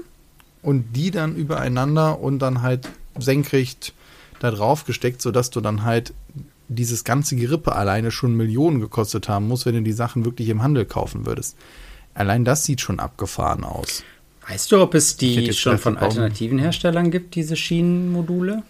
und 0.61 0.95
die 0.95 1.11
dann 1.11 1.35
übereinander 1.35 2.21
und 2.21 2.41
dann 2.41 2.61
halt 2.61 2.91
senkrecht 3.19 3.95
da 4.41 4.51
drauf 4.51 4.85
gesteckt, 4.85 5.23
sodass 5.23 5.51
du 5.51 5.61
dann 5.63 5.85
halt 5.85 6.13
dieses 6.69 7.05
ganze 7.05 7.37
Gerippe 7.37 7.75
alleine 7.75 8.11
schon 8.11 8.37
Millionen 8.37 8.81
gekostet 8.81 9.29
haben 9.29 9.49
muss, 9.49 9.67
wenn 9.67 9.75
du 9.75 9.83
die 9.83 9.93
Sachen 9.93 10.25
wirklich 10.25 10.49
im 10.49 10.63
Handel 10.63 10.85
kaufen 10.85 11.27
würdest. 11.27 11.57
Allein 12.15 12.45
das 12.45 12.65
sieht 12.65 12.81
schon 12.81 12.99
abgefahren 12.99 13.65
aus. 13.65 14.03
Weißt 14.49 14.71
du, 14.73 14.81
ob 14.81 14.95
es 14.95 15.17
die 15.17 15.53
schon 15.53 15.79
von 15.79 15.99
alternativen 15.99 16.59
Herstellern 16.59 17.11
gibt, 17.11 17.35
diese 17.35 17.57
Schienenmodule? 17.57 18.63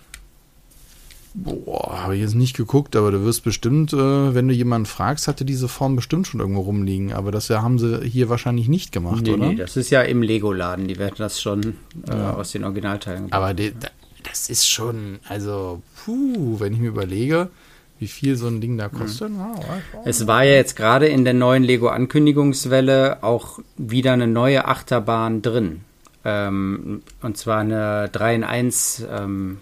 Boah, 1.34 2.02
habe 2.02 2.16
ich 2.16 2.22
jetzt 2.22 2.34
nicht 2.34 2.56
geguckt, 2.56 2.96
aber 2.96 3.10
du 3.10 3.22
wirst 3.22 3.44
bestimmt, 3.44 3.92
äh, 3.92 4.34
wenn 4.34 4.48
du 4.48 4.54
jemanden 4.54 4.86
fragst, 4.86 5.28
hatte 5.28 5.44
diese 5.44 5.68
Form 5.68 5.94
bestimmt 5.94 6.26
schon 6.26 6.40
irgendwo 6.40 6.62
rumliegen. 6.62 7.12
Aber 7.12 7.30
das 7.30 7.50
haben 7.50 7.78
sie 7.78 8.00
hier 8.06 8.30
wahrscheinlich 8.30 8.68
nicht 8.68 8.90
gemacht, 8.90 9.22
nee, 9.22 9.32
oder? 9.32 9.48
Nee, 9.48 9.54
das 9.56 9.76
ist 9.76 9.90
ja 9.90 10.00
im 10.00 10.22
Lego-Laden. 10.22 10.88
Die 10.88 10.98
werden 10.98 11.16
das 11.18 11.42
schon 11.42 11.74
äh, 12.08 12.16
ja. 12.16 12.34
aus 12.34 12.52
den 12.52 12.64
Originalteilen 12.64 13.26
gemacht. 13.26 13.34
Aber 13.34 13.52
die, 13.52 13.74
das 14.22 14.48
ist 14.48 14.66
schon, 14.66 15.18
also, 15.28 15.82
puh, 16.04 16.58
wenn 16.58 16.72
ich 16.72 16.78
mir 16.78 16.88
überlege, 16.88 17.50
wie 17.98 18.08
viel 18.08 18.36
so 18.36 18.46
ein 18.46 18.60
Ding 18.60 18.76
da 18.76 18.88
kostet. 18.88 19.30
Mhm. 19.30 19.56
Es 20.04 20.26
war 20.26 20.44
ja 20.44 20.54
jetzt 20.54 20.76
gerade 20.76 21.06
in 21.06 21.24
der 21.24 21.34
neuen 21.34 21.62
Lego-Ankündigungswelle 21.62 23.22
auch 23.22 23.58
wieder 23.76 24.12
eine 24.12 24.26
neue 24.26 24.66
Achterbahn 24.66 25.42
drin. 25.42 25.80
Ähm, 26.24 27.02
und 27.22 27.36
zwar 27.36 27.60
eine 27.60 28.08
3 28.10 28.34
in 28.34 28.44
1 28.44 29.06
ähm, 29.10 29.58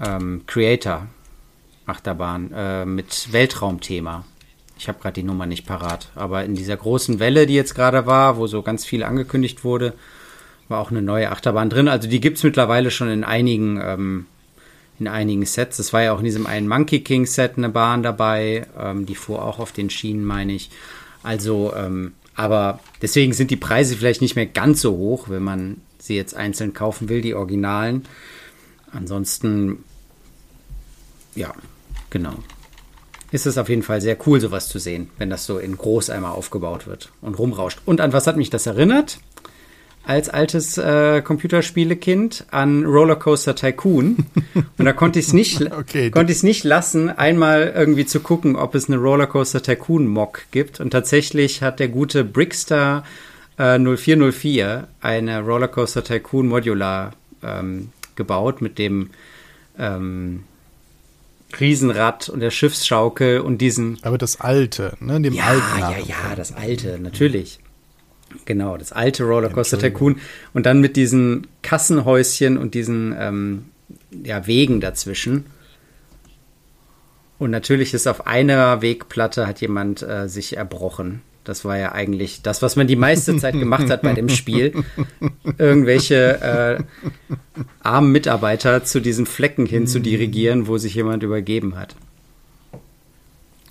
ähm, 0.00 0.42
Creator 0.46 1.06
Achterbahn 1.86 2.52
äh, 2.52 2.84
mit 2.84 3.32
Weltraumthema. 3.32 4.24
Ich 4.78 4.88
habe 4.88 4.98
gerade 4.98 5.14
die 5.14 5.22
Nummer 5.22 5.46
nicht 5.46 5.66
parat, 5.66 6.08
aber 6.14 6.44
in 6.44 6.54
dieser 6.54 6.76
großen 6.76 7.20
Welle, 7.20 7.46
die 7.46 7.54
jetzt 7.54 7.74
gerade 7.74 8.06
war, 8.06 8.36
wo 8.36 8.46
so 8.46 8.62
ganz 8.62 8.84
viel 8.84 9.04
angekündigt 9.04 9.64
wurde, 9.64 9.94
war 10.68 10.80
auch 10.80 10.90
eine 10.90 11.02
neue 11.02 11.30
Achterbahn 11.30 11.70
drin. 11.70 11.88
Also 11.88 12.08
die 12.08 12.20
gibt 12.20 12.38
es 12.38 12.42
mittlerweile 12.42 12.90
schon 12.90 13.08
in 13.08 13.22
einigen 13.22 13.80
ähm, 13.80 14.26
in 15.02 15.08
einigen 15.08 15.44
Sets. 15.44 15.78
Es 15.78 15.92
war 15.92 16.02
ja 16.02 16.12
auch 16.12 16.18
in 16.18 16.24
diesem 16.24 16.46
einen 16.46 16.68
Monkey 16.68 17.00
King 17.00 17.26
Set 17.26 17.52
eine 17.56 17.68
Bahn 17.68 18.02
dabei, 18.02 18.66
ähm, 18.78 19.06
die 19.06 19.14
fuhr 19.14 19.44
auch 19.44 19.58
auf 19.58 19.72
den 19.72 19.90
Schienen, 19.90 20.24
meine 20.24 20.52
ich. 20.52 20.70
Also, 21.22 21.74
ähm, 21.76 22.12
aber 22.34 22.80
deswegen 23.02 23.32
sind 23.32 23.50
die 23.50 23.56
Preise 23.56 23.96
vielleicht 23.96 24.22
nicht 24.22 24.36
mehr 24.36 24.46
ganz 24.46 24.80
so 24.80 24.92
hoch, 24.96 25.28
wenn 25.28 25.42
man 25.42 25.80
sie 25.98 26.16
jetzt 26.16 26.34
einzeln 26.34 26.72
kaufen 26.72 27.08
will, 27.08 27.20
die 27.20 27.34
Originalen. 27.34 28.04
Ansonsten, 28.92 29.84
ja, 31.34 31.52
genau. 32.10 32.34
Ist 33.30 33.46
es 33.46 33.58
auf 33.58 33.68
jeden 33.68 33.82
Fall 33.82 34.00
sehr 34.00 34.16
cool, 34.26 34.40
sowas 34.40 34.68
zu 34.68 34.78
sehen, 34.78 35.10
wenn 35.18 35.30
das 35.30 35.46
so 35.46 35.58
in 35.58 35.76
groß 35.76 36.10
einmal 36.10 36.32
aufgebaut 36.32 36.86
wird 36.86 37.10
und 37.22 37.38
rumrauscht. 37.38 37.80
Und 37.86 38.00
an 38.00 38.12
was 38.12 38.26
hat 38.26 38.36
mich 38.36 38.50
das 38.50 38.66
erinnert? 38.66 39.18
Als 40.04 40.28
altes 40.28 40.78
äh, 40.78 41.22
Computerspielekind 41.22 42.46
an 42.50 42.84
Rollercoaster 42.84 43.54
Tycoon. 43.54 44.16
Und 44.54 44.84
da 44.84 44.92
konnte 44.92 45.18
ich 45.18 45.28
es 45.28 45.32
nicht, 45.32 45.60
okay, 45.72 46.10
konnte 46.10 46.32
ich 46.32 46.42
nicht 46.42 46.64
lassen, 46.64 47.08
einmal 47.08 47.72
irgendwie 47.74 48.06
zu 48.06 48.20
gucken, 48.20 48.56
ob 48.56 48.74
es 48.74 48.88
eine 48.88 48.96
Rollercoaster 48.96 49.62
Tycoon 49.62 50.06
Mock 50.06 50.42
gibt. 50.50 50.80
Und 50.80 50.90
tatsächlich 50.90 51.62
hat 51.62 51.78
der 51.78 51.88
gute 51.88 52.24
Brickstar 52.24 53.04
äh, 53.58 53.78
0404 53.78 54.88
eine 55.00 55.40
Rollercoaster 55.40 56.02
Tycoon 56.02 56.48
Modular 56.48 57.12
ähm, 57.42 57.90
gebaut 58.16 58.60
mit 58.60 58.78
dem 58.78 59.10
ähm, 59.78 60.44
Riesenrad 61.58 62.28
und 62.28 62.40
der 62.40 62.50
Schiffsschaukel 62.50 63.40
und 63.40 63.58
diesen. 63.58 63.98
Aber 64.02 64.18
das 64.18 64.40
alte, 64.40 64.94
ne? 65.00 65.20
Dem 65.20 65.34
ja, 65.34 65.44
alten. 65.44 65.78
Ja, 65.78 65.98
ja, 65.98 66.34
das 66.34 66.52
alte, 66.52 66.98
natürlich. 66.98 67.60
Genau, 68.44 68.76
das 68.76 68.92
alte 68.92 69.24
Rollercoaster 69.24 69.78
Tycoon. 69.78 70.18
Und 70.52 70.66
dann 70.66 70.80
mit 70.80 70.96
diesen 70.96 71.46
Kassenhäuschen 71.62 72.58
und 72.58 72.74
diesen 72.74 73.14
ähm, 73.18 73.64
ja, 74.24 74.46
Wegen 74.46 74.80
dazwischen. 74.80 75.46
Und 77.38 77.50
natürlich 77.50 77.92
ist 77.94 78.06
auf 78.06 78.26
einer 78.26 78.82
Wegplatte 78.82 79.46
hat 79.46 79.60
jemand 79.60 80.02
äh, 80.02 80.28
sich 80.28 80.56
erbrochen. 80.56 81.22
Das 81.44 81.64
war 81.64 81.76
ja 81.76 81.90
eigentlich 81.90 82.42
das, 82.42 82.62
was 82.62 82.76
man 82.76 82.86
die 82.86 82.96
meiste 82.96 83.36
Zeit 83.38 83.54
gemacht 83.54 83.90
hat 83.90 84.02
bei 84.02 84.12
dem 84.12 84.28
Spiel. 84.28 84.84
Irgendwelche 85.58 86.40
äh, 86.40 87.64
armen 87.82 88.12
Mitarbeiter 88.12 88.84
zu 88.84 89.00
diesen 89.00 89.26
Flecken 89.26 89.66
hin 89.66 89.86
zu 89.86 89.98
dirigieren, 89.98 90.68
wo 90.68 90.78
sich 90.78 90.94
jemand 90.94 91.22
übergeben 91.22 91.76
hat. 91.76 91.96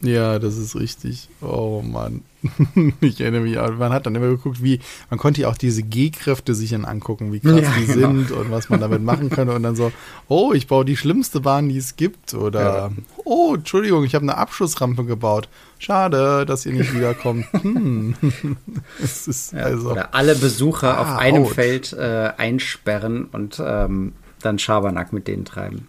Ja, 0.03 0.39
das 0.39 0.57
ist 0.57 0.75
richtig. 0.75 1.29
Oh 1.41 1.83
Mann. 1.85 2.23
ich 3.01 3.21
erinnere 3.21 3.41
mich, 3.41 3.55
man 3.55 3.93
hat 3.93 4.07
dann 4.07 4.15
immer 4.15 4.29
geguckt, 4.29 4.63
wie, 4.63 4.79
man 5.11 5.19
konnte 5.19 5.41
ja 5.41 5.47
auch 5.47 5.57
diese 5.57 5.83
G-Kräfte 5.83 6.55
sich 6.55 6.71
dann 6.71 6.85
angucken, 6.85 7.31
wie 7.31 7.39
krass 7.39 7.61
ja, 7.61 7.73
die 7.79 7.85
genau. 7.85 8.07
sind 8.07 8.31
und 8.31 8.49
was 8.49 8.69
man 8.69 8.79
damit 8.79 9.03
machen 9.03 9.29
könnte 9.29 9.53
und 9.53 9.61
dann 9.61 9.75
so, 9.75 9.91
oh, 10.27 10.51
ich 10.53 10.65
baue 10.65 10.83
die 10.83 10.97
schlimmste 10.97 11.41
Bahn, 11.41 11.69
die 11.69 11.77
es 11.77 11.97
gibt 11.97 12.33
oder, 12.33 12.61
ja. 12.61 12.91
oh, 13.25 13.53
Entschuldigung, 13.55 14.03
ich 14.03 14.15
habe 14.15 14.23
eine 14.23 14.37
Abschussrampe 14.37 15.05
gebaut. 15.05 15.49
Schade, 15.77 16.45
dass 16.45 16.65
ihr 16.65 16.73
nicht 16.73 16.93
wiederkommt. 16.95 17.45
Hm. 17.61 18.15
es 19.03 19.27
ist 19.27 19.53
ja, 19.53 19.59
also, 19.59 19.91
oder 19.91 20.15
alle 20.15 20.35
Besucher 20.35 20.97
ah, 20.97 21.01
auf 21.01 21.19
einem 21.19 21.43
out. 21.43 21.51
Feld 21.51 21.93
äh, 21.93 22.31
einsperren 22.37 23.25
und 23.25 23.61
ähm, 23.63 24.13
dann 24.41 24.57
Schabernack 24.57 25.13
mit 25.13 25.27
denen 25.27 25.45
treiben. 25.45 25.87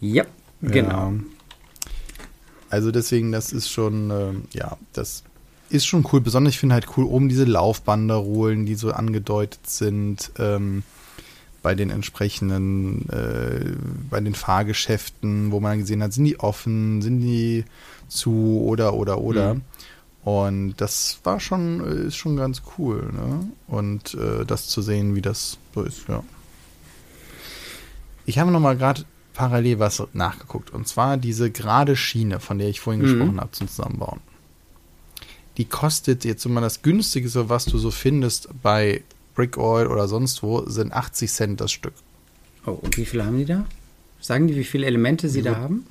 Ja, 0.00 0.24
genau. 0.60 1.12
Also 2.72 2.90
deswegen, 2.90 3.32
das 3.32 3.52
ist 3.52 3.68
schon, 3.68 4.10
äh, 4.10 4.32
ja, 4.56 4.78
das 4.94 5.24
ist 5.68 5.84
schon 5.84 6.06
cool. 6.10 6.22
Besonders 6.22 6.54
ich 6.54 6.58
finde 6.58 6.74
halt 6.74 6.86
cool 6.96 7.04
oben 7.04 7.28
diese 7.28 7.44
Laufbanderolen, 7.44 8.64
die 8.64 8.76
so 8.76 8.92
angedeutet 8.92 9.68
sind 9.68 10.32
ähm, 10.38 10.82
bei 11.62 11.74
den 11.74 11.90
entsprechenden, 11.90 13.10
äh, 13.10 13.74
bei 14.08 14.20
den 14.20 14.34
Fahrgeschäften, 14.34 15.52
wo 15.52 15.60
man 15.60 15.80
gesehen 15.80 16.02
hat, 16.02 16.14
sind 16.14 16.24
die 16.24 16.40
offen, 16.40 17.02
sind 17.02 17.20
die 17.20 17.66
zu 18.08 18.62
oder 18.64 18.94
oder 18.94 19.20
oder. 19.20 19.54
Mhm. 19.56 19.60
Und 20.24 20.74
das 20.78 21.18
war 21.24 21.40
schon, 21.40 21.84
äh, 21.86 22.06
ist 22.06 22.16
schon 22.16 22.38
ganz 22.38 22.62
cool, 22.78 23.10
ne? 23.12 23.48
Und 23.66 24.14
äh, 24.14 24.46
das 24.46 24.66
zu 24.68 24.80
sehen, 24.80 25.14
wie 25.14 25.20
das 25.20 25.58
so 25.74 25.82
ist, 25.82 26.08
ja. 26.08 26.24
Ich 28.24 28.38
habe 28.38 28.50
nochmal 28.50 28.78
gerade 28.78 29.04
parallel 29.34 29.78
was 29.78 30.02
nachgeguckt. 30.12 30.70
Und 30.70 30.88
zwar 30.88 31.16
diese 31.16 31.50
gerade 31.50 31.96
Schiene, 31.96 32.40
von 32.40 32.58
der 32.58 32.68
ich 32.68 32.80
vorhin 32.80 33.02
mhm. 33.02 33.06
gesprochen 33.06 33.40
habe, 33.40 33.52
zum 33.52 33.68
Zusammenbauen. 33.68 34.20
Die 35.58 35.64
kostet 35.66 36.24
jetzt, 36.24 36.46
man 36.46 36.62
das 36.62 36.82
günstigste, 36.82 37.48
was 37.48 37.66
du 37.66 37.78
so 37.78 37.90
findest 37.90 38.48
bei 38.62 39.02
Brick 39.34 39.58
Oil 39.58 39.86
oder 39.86 40.08
sonst 40.08 40.42
wo, 40.42 40.68
sind 40.68 40.92
80 40.92 41.30
Cent 41.30 41.60
das 41.60 41.72
Stück. 41.72 41.94
Oh, 42.66 42.72
und 42.72 42.96
wie 42.96 43.04
viele 43.04 43.24
haben 43.24 43.38
die 43.38 43.44
da? 43.44 43.66
Sagen 44.20 44.46
die, 44.46 44.56
wie 44.56 44.64
viele 44.64 44.86
Elemente 44.86 45.28
sie 45.28 45.40
ich 45.40 45.44
da 45.44 45.56
haben? 45.56 45.86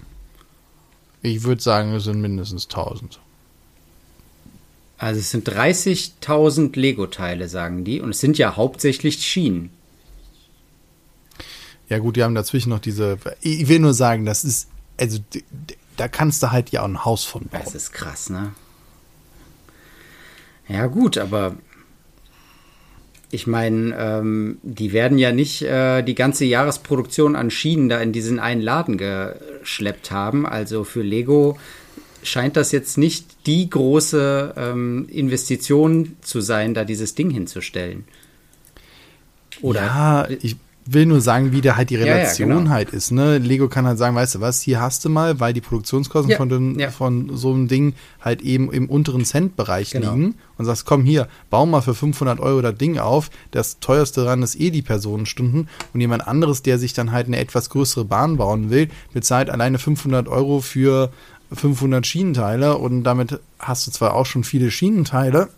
Ich 1.21 1.43
würde 1.43 1.61
sagen, 1.61 1.93
es 1.93 2.05
sind 2.05 2.21
mindestens 2.21 2.65
1000. 2.65 3.19
Also 4.97 5.19
es 5.19 5.31
sind 5.31 5.49
30.000 5.49 6.79
Lego-Teile, 6.79 7.49
sagen 7.49 7.83
die. 7.83 8.01
Und 8.01 8.11
es 8.11 8.19
sind 8.19 8.37
ja 8.37 8.55
hauptsächlich 8.55 9.25
Schienen. 9.25 9.71
Ja, 11.91 11.99
gut, 11.99 12.15
die 12.15 12.23
haben 12.23 12.35
dazwischen 12.35 12.69
noch 12.69 12.79
diese. 12.79 13.17
Ich 13.41 13.67
will 13.67 13.79
nur 13.79 13.93
sagen, 13.93 14.25
das 14.25 14.45
ist. 14.45 14.69
Also, 14.97 15.19
da 15.97 16.07
kannst 16.07 16.41
du 16.41 16.49
halt 16.49 16.69
ja 16.69 16.83
auch 16.83 16.87
ein 16.87 17.03
Haus 17.03 17.25
von 17.25 17.47
bauen. 17.47 17.61
Das 17.65 17.75
ist 17.75 17.91
krass, 17.91 18.29
ne? 18.29 18.53
Ja, 20.69 20.87
gut, 20.87 21.17
aber 21.17 21.57
ich 23.29 23.45
meine, 23.45 23.93
ähm, 23.97 24.59
die 24.63 24.93
werden 24.93 25.17
ja 25.17 25.33
nicht 25.33 25.63
äh, 25.63 26.01
die 26.01 26.15
ganze 26.15 26.45
Jahresproduktion 26.45 27.35
an 27.35 27.51
Schienen 27.51 27.89
da 27.89 27.99
in 27.99 28.13
diesen 28.13 28.39
einen 28.39 28.61
Laden 28.61 28.97
geschleppt 28.97 30.11
haben. 30.11 30.45
Also 30.45 30.85
für 30.85 31.01
Lego 31.01 31.57
scheint 32.23 32.55
das 32.55 32.71
jetzt 32.71 32.97
nicht 32.97 33.47
die 33.47 33.69
große 33.69 34.53
ähm, 34.55 35.09
Investition 35.09 36.15
zu 36.21 36.39
sein, 36.39 36.73
da 36.73 36.85
dieses 36.85 37.15
Ding 37.15 37.31
hinzustellen. 37.31 38.05
Oder? 39.61 39.81
Ja, 39.81 40.29
ich, 40.29 40.55
will 40.85 41.05
nur 41.05 41.21
sagen, 41.21 41.51
wie 41.51 41.61
da 41.61 41.75
halt 41.75 41.89
die 41.89 41.95
Relation 41.95 42.49
ja, 42.49 42.55
ja, 42.55 42.61
genau. 42.61 42.71
halt 42.71 42.89
ist. 42.89 43.11
Ne? 43.11 43.37
Lego 43.37 43.67
kann 43.67 43.85
halt 43.85 43.97
sagen, 43.97 44.15
weißt 44.15 44.35
du 44.35 44.41
was, 44.41 44.61
hier 44.61 44.81
hast 44.81 45.05
du 45.05 45.09
mal, 45.09 45.39
weil 45.39 45.53
die 45.53 45.61
Produktionskosten 45.61 46.31
ja, 46.31 46.37
von, 46.37 46.49
den, 46.49 46.91
von 46.91 47.35
so 47.35 47.53
einem 47.53 47.67
Ding 47.67 47.93
halt 48.19 48.41
eben 48.41 48.71
im 48.71 48.89
unteren 48.89 49.23
Centbereich 49.23 49.91
genau. 49.91 50.13
liegen 50.13 50.35
und 50.57 50.65
sagst, 50.65 50.85
komm 50.85 51.03
hier, 51.03 51.27
bau 51.49 51.65
mal 51.65 51.81
für 51.81 51.93
500 51.93 52.39
Euro 52.39 52.61
das 52.61 52.75
Ding 52.75 52.97
auf. 52.97 53.29
Das 53.51 53.79
teuerste 53.79 54.21
daran 54.21 54.41
ist 54.41 54.59
eh 54.59 54.71
die 54.71 54.81
Personenstunden 54.81 55.69
und 55.93 56.01
jemand 56.01 56.27
anderes, 56.27 56.63
der 56.63 56.79
sich 56.79 56.93
dann 56.93 57.11
halt 57.11 57.27
eine 57.27 57.37
etwas 57.37 57.69
größere 57.69 58.05
Bahn 58.05 58.37
bauen 58.37 58.69
will, 58.69 58.89
bezahlt 59.13 59.49
alleine 59.49 59.77
500 59.77 60.27
Euro 60.27 60.61
für 60.61 61.11
500 61.53 62.07
Schienenteile 62.07 62.77
und 62.77 63.03
damit 63.03 63.39
hast 63.59 63.85
du 63.85 63.91
zwar 63.91 64.13
auch 64.13 64.25
schon 64.25 64.43
viele 64.43 64.71
Schienenteile, 64.71 65.49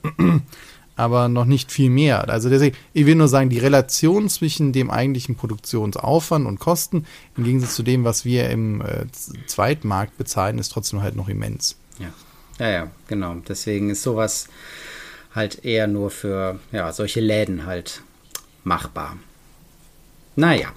aber 0.96 1.28
noch 1.28 1.46
nicht 1.46 1.72
viel 1.72 1.90
mehr. 1.90 2.30
Also 2.30 2.50
deswegen, 2.50 2.76
ich 2.94 3.06
will 3.06 3.16
nur 3.16 3.28
sagen, 3.28 3.50
die 3.50 3.60
Relation 3.60 4.30
zwischen 4.30 4.74
dem 4.74 4.92
eigentlichen 4.92 5.36
Produktionsaufwand 5.36 6.46
und 6.46 6.60
Kosten 6.60 7.06
im 7.36 7.44
Gegensatz 7.44 7.76
zu 7.76 7.84
dem, 7.84 8.04
was 8.04 8.26
wir 8.26 8.50
im 8.50 8.82
äh, 8.82 9.06
Zweitmarkt 9.48 10.18
bezahlen, 10.18 10.60
ist 10.60 10.70
trotzdem 10.70 11.02
halt 11.02 11.16
noch 11.16 11.30
immens. 11.30 11.78
Ja. 12.00 12.14
Ja, 12.60 12.70
ja, 12.70 12.92
genau. 13.08 13.36
Deswegen 13.48 13.90
ist 13.90 14.04
sowas 14.04 14.48
halt 15.34 15.66
eher 15.66 15.88
nur 15.88 16.12
für 16.12 16.60
ja, 16.72 16.92
solche 16.94 17.20
Läden 17.20 17.66
halt 17.66 18.02
machbar. 18.64 19.18
Naja. 20.36 20.72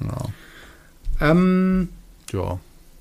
Ja. 0.00 1.30
Ähm, 1.30 1.88
ja. 2.32 2.58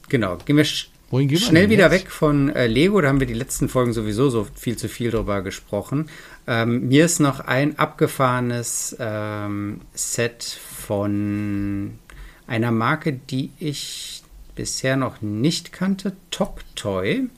Genau. 0.09 0.37
Gehen 0.45 0.57
wir 0.57 0.65
Wohin 1.11 1.27
gehen 1.27 1.39
Schnell 1.39 1.69
wieder 1.69 1.91
jetzt? 1.91 2.05
weg 2.05 2.11
von 2.11 2.49
äh, 2.55 2.67
Lego, 2.67 3.01
da 3.01 3.09
haben 3.09 3.19
wir 3.19 3.27
die 3.27 3.33
letzten 3.33 3.67
Folgen 3.67 3.91
sowieso 3.91 4.29
so 4.29 4.47
viel 4.55 4.77
zu 4.77 4.87
viel 4.87 5.11
drüber 5.11 5.41
gesprochen. 5.41 6.09
Ähm, 6.47 6.87
mir 6.87 7.05
ist 7.05 7.19
noch 7.19 7.39
ein 7.39 7.77
abgefahrenes 7.77 8.95
ähm, 8.99 9.81
Set 9.93 10.43
von 10.43 11.99
einer 12.47 12.71
Marke, 12.71 13.13
die 13.13 13.51
ich 13.59 14.23
bisher 14.55 14.97
noch 14.97 15.21
nicht 15.21 15.71
kannte, 15.71 16.13
Top 16.29 16.61
Toy, 16.75 17.29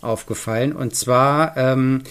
aufgefallen. 0.00 0.72
Und 0.72 0.94
zwar 0.94 1.56
ähm, 1.56 2.02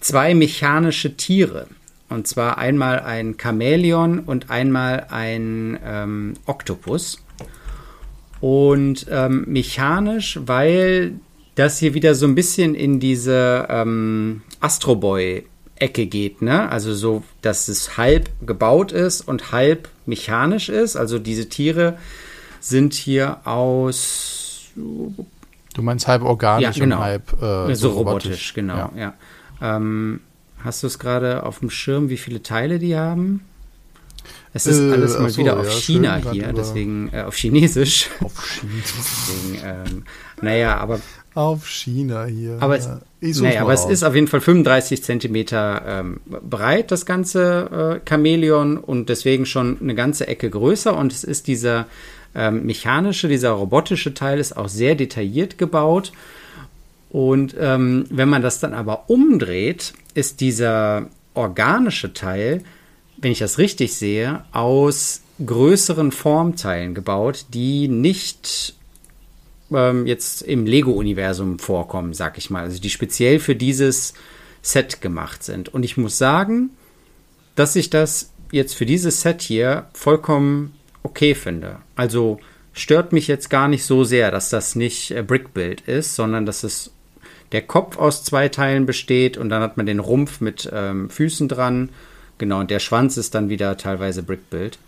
zwei 0.00 0.34
mechanische 0.34 1.16
Tiere. 1.16 1.66
Und 2.08 2.26
zwar 2.26 2.58
einmal 2.58 3.00
ein 3.00 3.36
Chamäleon 3.40 4.20
und 4.20 4.50
einmal 4.50 5.06
ein 5.10 5.78
ähm, 5.84 6.34
Oktopus. 6.46 7.22
Und 8.40 9.06
ähm, 9.10 9.44
mechanisch, 9.46 10.40
weil 10.44 11.20
das 11.54 11.78
hier 11.78 11.94
wieder 11.94 12.14
so 12.14 12.26
ein 12.26 12.34
bisschen 12.34 12.74
in 12.74 13.00
diese 13.00 13.66
ähm, 13.68 14.42
Astro 14.60 14.96
Boy 14.96 15.44
Ecke 15.80 16.06
geht, 16.06 16.42
ne? 16.42 16.68
Also 16.68 16.94
so, 16.94 17.22
dass 17.42 17.68
es 17.68 17.96
halb 17.96 18.30
gebaut 18.46 18.92
ist 18.92 19.22
und 19.26 19.52
halb 19.52 19.88
mechanisch 20.06 20.68
ist. 20.68 20.96
Also 20.96 21.18
diese 21.18 21.48
Tiere 21.48 21.98
sind 22.60 22.94
hier 22.94 23.46
aus. 23.46 24.68
Du 24.74 25.82
meinst 25.82 26.06
halb 26.06 26.22
organisch 26.22 26.76
ja, 26.76 26.84
genau. 26.84 26.96
und 26.98 27.02
halb 27.02 27.42
äh, 27.42 27.74
so, 27.74 27.90
robotisch, 27.90 27.96
robotisch, 27.96 28.54
genau, 28.54 28.92
ja. 28.94 29.14
ja. 29.60 29.76
Ähm, 29.76 30.20
hast 30.62 30.82
du 30.82 30.86
es 30.86 30.98
gerade 30.98 31.44
auf 31.44 31.60
dem 31.60 31.70
Schirm, 31.70 32.08
wie 32.08 32.16
viele 32.16 32.42
Teile 32.42 32.78
die 32.78 32.96
haben? 32.96 33.42
Es 34.52 34.66
ist 34.66 34.80
äh, 34.80 34.92
alles 34.92 35.18
mal 35.18 35.30
so, 35.30 35.38
wieder 35.38 35.58
auf 35.58 35.66
ja, 35.66 35.72
China 35.72 36.16
hier, 36.32 36.52
deswegen 36.52 37.10
äh, 37.12 37.22
auf 37.22 37.36
Chinesisch. 37.36 38.10
Auf 38.22 38.44
Chinesisch. 38.44 38.92
deswegen, 38.98 39.60
ähm, 39.64 40.04
naja, 40.42 40.76
aber. 40.76 41.00
Auf 41.34 41.68
China 41.68 42.24
hier. 42.24 42.56
Aber 42.60 42.76
es, 42.76 42.88
naja, 43.20 43.62
aber 43.62 43.72
es 43.72 43.84
ist 43.84 44.02
auf 44.02 44.14
jeden 44.14 44.28
Fall 44.28 44.40
35 44.40 45.02
Zentimeter 45.02 45.82
ähm, 45.86 46.20
breit, 46.26 46.90
das 46.90 47.04
ganze 47.06 48.00
äh, 48.04 48.08
Chamäleon, 48.08 48.76
und 48.78 49.08
deswegen 49.08 49.46
schon 49.46 49.78
eine 49.80 49.94
ganze 49.94 50.26
Ecke 50.26 50.48
größer. 50.48 50.96
Und 50.96 51.12
es 51.12 51.24
ist 51.24 51.46
dieser 51.46 51.86
ähm, 52.34 52.64
mechanische, 52.64 53.28
dieser 53.28 53.50
robotische 53.50 54.14
Teil 54.14 54.38
ist 54.38 54.56
auch 54.56 54.68
sehr 54.68 54.94
detailliert 54.94 55.58
gebaut. 55.58 56.12
Und 57.10 57.54
ähm, 57.58 58.06
wenn 58.08 58.28
man 58.28 58.42
das 58.42 58.60
dann 58.60 58.72
aber 58.72 59.10
umdreht, 59.10 59.92
ist 60.14 60.40
dieser 60.40 61.06
organische 61.34 62.12
Teil 62.14 62.62
wenn 63.20 63.32
ich 63.32 63.38
das 63.38 63.58
richtig 63.58 63.94
sehe, 63.94 64.44
aus 64.52 65.22
größeren 65.44 66.12
Formteilen 66.12 66.94
gebaut, 66.94 67.46
die 67.52 67.88
nicht 67.88 68.74
ähm, 69.72 70.06
jetzt 70.06 70.42
im 70.42 70.66
Lego-Universum 70.66 71.58
vorkommen, 71.58 72.14
sag 72.14 72.38
ich 72.38 72.50
mal. 72.50 72.64
Also 72.64 72.80
die 72.80 72.90
speziell 72.90 73.38
für 73.38 73.56
dieses 73.56 74.14
Set 74.62 75.00
gemacht 75.00 75.42
sind. 75.42 75.68
Und 75.68 75.84
ich 75.84 75.96
muss 75.96 76.18
sagen, 76.18 76.70
dass 77.54 77.76
ich 77.76 77.90
das 77.90 78.32
jetzt 78.52 78.74
für 78.74 78.86
dieses 78.86 79.22
Set 79.22 79.42
hier 79.42 79.86
vollkommen 79.92 80.74
okay 81.02 81.34
finde. 81.34 81.78
Also 81.96 82.40
stört 82.72 83.12
mich 83.12 83.28
jetzt 83.28 83.50
gar 83.50 83.68
nicht 83.68 83.84
so 83.84 84.04
sehr, 84.04 84.30
dass 84.30 84.50
das 84.50 84.74
nicht 84.74 85.10
äh, 85.10 85.22
Brickbuild 85.22 85.82
ist, 85.82 86.14
sondern 86.14 86.46
dass 86.46 86.62
es 86.62 86.92
der 87.52 87.62
Kopf 87.62 87.98
aus 87.98 88.22
zwei 88.22 88.48
Teilen 88.48 88.86
besteht 88.86 89.36
und 89.36 89.48
dann 89.48 89.62
hat 89.62 89.76
man 89.76 89.86
den 89.86 89.98
Rumpf 89.98 90.40
mit 90.40 90.70
ähm, 90.72 91.10
Füßen 91.10 91.48
dran. 91.48 91.90
Genau, 92.38 92.60
und 92.60 92.70
der 92.70 92.78
Schwanz 92.78 93.16
ist 93.16 93.34
dann 93.34 93.48
wieder 93.48 93.76
teilweise 93.76 94.22
Brickbuild. 94.22 94.78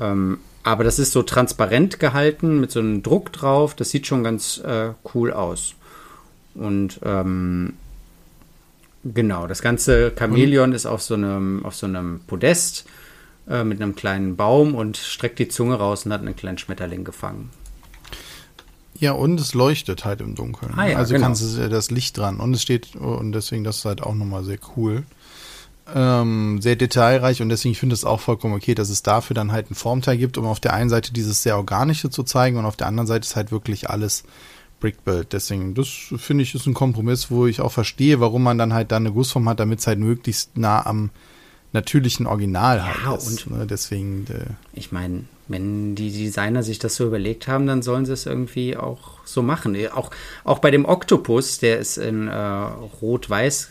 Ähm, 0.00 0.38
aber 0.66 0.82
das 0.82 0.98
ist 0.98 1.12
so 1.12 1.22
transparent 1.22 2.00
gehalten 2.00 2.58
mit 2.58 2.72
so 2.72 2.80
einem 2.80 3.04
Druck 3.04 3.32
drauf. 3.32 3.76
Das 3.76 3.90
sieht 3.90 4.08
schon 4.08 4.24
ganz 4.24 4.58
äh, 4.58 4.94
cool 5.14 5.32
aus. 5.32 5.74
Und 6.56 6.98
ähm, 7.04 7.74
genau, 9.04 9.46
das 9.46 9.62
ganze 9.62 10.12
Chamäleon 10.18 10.72
ist 10.72 10.84
auf 10.84 11.02
so 11.02 11.14
einem, 11.14 11.64
auf 11.64 11.76
so 11.76 11.86
einem 11.86 12.18
Podest 12.26 12.84
äh, 13.48 13.62
mit 13.62 13.80
einem 13.80 13.94
kleinen 13.94 14.34
Baum 14.34 14.74
und 14.74 14.96
streckt 14.96 15.38
die 15.38 15.46
Zunge 15.46 15.76
raus 15.76 16.04
und 16.04 16.12
hat 16.12 16.22
einen 16.22 16.34
kleinen 16.34 16.58
Schmetterling 16.58 17.04
gefangen. 17.04 17.50
Ja, 18.98 19.12
und 19.12 19.38
es 19.38 19.54
leuchtet 19.54 20.04
halt 20.04 20.20
im 20.20 20.34
Dunkeln. 20.34 20.74
Ah, 20.76 20.88
ja, 20.88 20.96
also 20.96 21.14
genau. 21.14 21.26
kannst 21.26 21.42
du 21.42 21.68
das 21.68 21.92
Licht 21.92 22.18
dran. 22.18 22.40
Und 22.40 22.54
es 22.54 22.62
steht, 22.62 22.96
und 22.96 23.30
deswegen, 23.30 23.62
das 23.62 23.76
ist 23.78 23.84
halt 23.84 24.02
auch 24.02 24.14
nochmal 24.14 24.42
sehr 24.42 24.58
cool. 24.76 25.04
Ähm, 25.94 26.60
sehr 26.60 26.74
detailreich 26.74 27.42
und 27.42 27.48
deswegen 27.48 27.74
finde 27.76 27.94
ich 27.94 28.00
es 28.00 28.04
auch 28.04 28.20
vollkommen 28.20 28.54
okay, 28.54 28.74
dass 28.74 28.88
es 28.90 29.02
dafür 29.04 29.34
dann 29.34 29.52
halt 29.52 29.66
einen 29.68 29.76
Formteil 29.76 30.16
gibt, 30.18 30.36
um 30.36 30.44
auf 30.46 30.58
der 30.58 30.72
einen 30.74 30.90
Seite 30.90 31.12
dieses 31.12 31.42
sehr 31.44 31.56
organische 31.56 32.10
zu 32.10 32.24
zeigen 32.24 32.56
und 32.56 32.64
auf 32.64 32.76
der 32.76 32.88
anderen 32.88 33.06
Seite 33.06 33.24
ist 33.24 33.36
halt 33.36 33.52
wirklich 33.52 33.88
alles 33.88 34.24
Brickbuild. 34.80 35.32
Deswegen, 35.32 35.74
das 35.74 35.88
finde 36.16 36.42
ich 36.42 36.54
ist 36.56 36.66
ein 36.66 36.74
Kompromiss, 36.74 37.30
wo 37.30 37.46
ich 37.46 37.60
auch 37.60 37.70
verstehe, 37.72 38.18
warum 38.20 38.42
man 38.42 38.58
dann 38.58 38.74
halt 38.74 38.90
da 38.90 38.96
eine 38.96 39.12
Gussform 39.12 39.48
hat, 39.48 39.60
damit 39.60 39.78
es 39.78 39.86
halt 39.86 40.00
möglichst 40.00 40.58
nah 40.58 40.84
am 40.84 41.10
natürlichen 41.72 42.26
Original 42.26 42.84
halt 42.84 42.96
Ja, 43.04 43.14
ist. 43.14 43.46
und- 43.46 43.56
ne? 43.58 43.66
Deswegen, 43.66 44.26
äh, 44.28 44.44
Ich 44.72 44.90
meine, 44.92 45.24
wenn 45.48 45.94
die 45.94 46.10
Designer 46.10 46.62
sich 46.64 46.78
das 46.80 46.96
so 46.96 47.06
überlegt 47.06 47.46
haben, 47.48 47.66
dann 47.66 47.82
sollen 47.82 48.06
sie 48.06 48.12
es 48.12 48.26
irgendwie 48.26 48.76
auch 48.76 49.18
so 49.24 49.40
machen. 49.42 49.76
Auch, 49.94 50.10
auch 50.44 50.58
bei 50.58 50.70
dem 50.70 50.84
Oktopus, 50.84 51.58
der 51.58 51.78
ist 51.78 51.96
in 51.96 52.26
äh, 52.28 52.34
rot-weiß, 53.02 53.70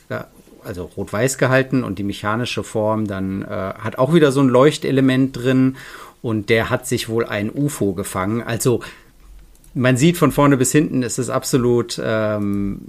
also 0.66 0.90
rot-weiß 0.98 1.38
gehalten 1.38 1.84
und 1.84 2.00
die 2.00 2.04
mechanische 2.04 2.64
Form 2.64 3.08
dann 3.08 3.44
äh, 3.44 3.48
hat 3.48 3.98
auch 3.98 4.14
wieder 4.14 4.32
so 4.32 4.42
ein 4.42 4.50
Leuchtelement 4.50 5.36
drin 5.36 5.78
und 6.22 6.50
der 6.50 6.70
hat 6.70 6.88
sich 6.88 7.08
wohl 7.08 7.26
ein 7.26 7.52
UFO 7.52 7.94
gefangen. 7.94 8.42
Also 8.42 8.82
man 9.74 9.98
sieht 9.98 10.18
von 10.18 10.32
vorne 10.32 10.58
bis 10.58 10.72
hinten, 10.72 11.04
ist 11.04 11.20
es 11.20 11.30
absolut 11.30 12.02
ähm, 12.04 12.82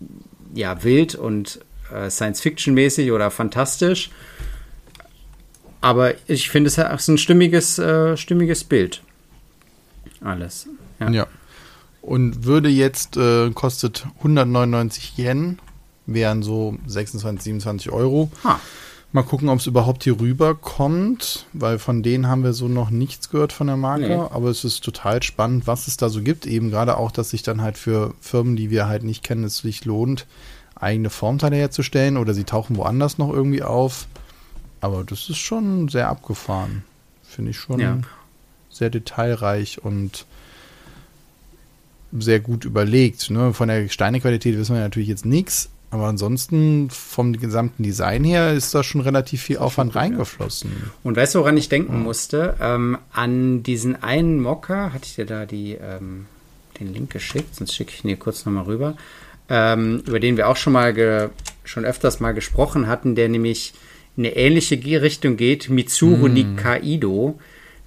ja, 0.54 0.82
wild 0.82 1.14
und 1.14 1.60
äh, 1.92 2.08
Science-Fiction-mäßig 2.08 3.12
oder 3.12 3.30
fantastisch. 3.30 4.10
Aber 5.80 6.14
ich 6.26 6.50
finde, 6.50 6.68
es 6.68 6.78
ist 6.78 7.08
ein 7.08 7.18
stimmiges, 7.18 7.78
äh, 7.78 8.16
stimmiges 8.16 8.64
Bild. 8.64 9.02
Alles. 10.20 10.68
Ja. 10.98 11.10
Ja. 11.10 11.26
Und 12.02 12.44
würde 12.44 12.68
jetzt, 12.68 13.16
äh, 13.16 13.50
kostet 13.50 14.06
199 14.18 15.18
Yen, 15.18 15.58
wären 16.06 16.42
so 16.42 16.76
26, 16.86 17.42
27 17.44 17.90
Euro. 17.92 18.30
Ah. 18.44 18.56
Mal 19.12 19.22
gucken, 19.22 19.48
ob 19.48 19.60
es 19.60 19.66
überhaupt 19.66 20.04
hier 20.04 20.20
rüber 20.20 20.54
kommt, 20.54 21.46
weil 21.52 21.78
von 21.78 22.02
denen 22.02 22.26
haben 22.28 22.42
wir 22.44 22.52
so 22.52 22.68
noch 22.68 22.90
nichts 22.90 23.30
gehört 23.30 23.52
von 23.52 23.66
der 23.68 23.76
Marke. 23.76 24.08
Nee. 24.08 24.14
Aber 24.14 24.50
es 24.50 24.64
ist 24.64 24.84
total 24.84 25.22
spannend, 25.22 25.66
was 25.66 25.86
es 25.88 25.96
da 25.96 26.08
so 26.08 26.22
gibt. 26.22 26.44
Eben 26.46 26.70
gerade 26.70 26.96
auch, 26.98 27.10
dass 27.12 27.30
sich 27.30 27.42
dann 27.42 27.62
halt 27.62 27.78
für 27.78 28.14
Firmen, 28.20 28.56
die 28.56 28.70
wir 28.70 28.88
halt 28.88 29.04
nicht 29.04 29.22
kennen, 29.22 29.44
es 29.44 29.58
sich 29.58 29.84
lohnt, 29.84 30.26
eigene 30.74 31.08
Formteile 31.08 31.56
herzustellen 31.56 32.16
oder 32.16 32.34
sie 32.34 32.44
tauchen 32.44 32.76
woanders 32.76 33.16
noch 33.16 33.32
irgendwie 33.32 33.62
auf. 33.62 34.06
Aber 34.80 35.02
das 35.04 35.30
ist 35.30 35.38
schon 35.38 35.88
sehr 35.88 36.08
abgefahren. 36.08 36.84
Finde 37.22 37.52
ich 37.52 37.56
schon 37.58 37.80
Ja. 37.80 37.98
sehr 38.70 38.90
detailreich 38.90 39.82
und 39.82 40.26
sehr 42.12 42.40
gut 42.40 42.64
überlegt. 42.64 43.30
Ne? 43.30 43.52
Von 43.54 43.68
der 43.68 43.88
Steinequalität 43.88 44.56
wissen 44.58 44.74
wir 44.74 44.82
natürlich 44.82 45.08
jetzt 45.08 45.26
nichts, 45.26 45.70
aber 45.90 46.06
ansonsten 46.06 46.90
vom 46.90 47.32
gesamten 47.32 47.82
Design 47.82 48.24
her 48.24 48.52
ist 48.52 48.74
da 48.74 48.82
schon 48.82 49.00
relativ 49.00 49.42
viel 49.42 49.58
Aufwand 49.58 49.94
reingeflossen. 49.94 50.70
Und 51.04 51.16
weißt 51.16 51.34
du, 51.34 51.40
woran 51.40 51.56
ich 51.56 51.68
denken 51.68 52.02
musste? 52.02 52.56
Ähm, 52.60 52.98
an 53.12 53.62
diesen 53.62 54.02
einen 54.02 54.40
Mocker, 54.40 54.92
hatte 54.92 55.06
ich 55.06 55.14
dir 55.14 55.26
da 55.26 55.46
die, 55.46 55.72
ähm, 55.74 56.26
den 56.80 56.92
Link 56.92 57.10
geschickt, 57.10 57.54
sonst 57.54 57.74
schicke 57.74 57.92
ich 57.94 58.04
ihn 58.04 58.08
dir 58.08 58.16
kurz 58.16 58.44
nochmal 58.44 58.64
rüber, 58.64 58.96
ähm, 59.48 60.02
über 60.06 60.18
den 60.18 60.36
wir 60.36 60.48
auch 60.48 60.56
schon 60.56 60.72
mal 60.72 60.92
ge 60.92 61.28
schon 61.64 61.84
öfters 61.84 62.20
mal 62.20 62.32
gesprochen 62.32 62.86
hatten, 62.86 63.16
der 63.16 63.28
nämlich 63.28 63.74
in 64.16 64.24
eine 64.24 64.36
ähnliche 64.36 64.76
Richtung 65.02 65.36
geht, 65.36 65.68
Mitsuru 65.68 66.28
Nikaido, 66.28 67.38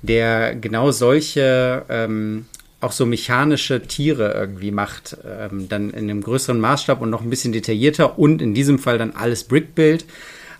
der 0.01 0.55
genau 0.55 0.91
solche 0.91 1.85
ähm, 1.89 2.45
auch 2.81 2.91
so 2.91 3.05
mechanische 3.05 3.81
Tiere 3.81 4.33
irgendwie 4.33 4.71
macht, 4.71 5.17
ähm, 5.25 5.67
dann 5.67 5.89
in 5.89 6.09
einem 6.09 6.21
größeren 6.21 6.59
Maßstab 6.59 7.01
und 7.01 7.09
noch 7.09 7.21
ein 7.21 7.29
bisschen 7.29 7.51
detaillierter 7.51 8.17
und 8.17 8.41
in 8.41 8.53
diesem 8.53 8.79
Fall 8.79 8.97
dann 8.97 9.11
alles 9.11 9.43
Brickbuild. 9.43 10.05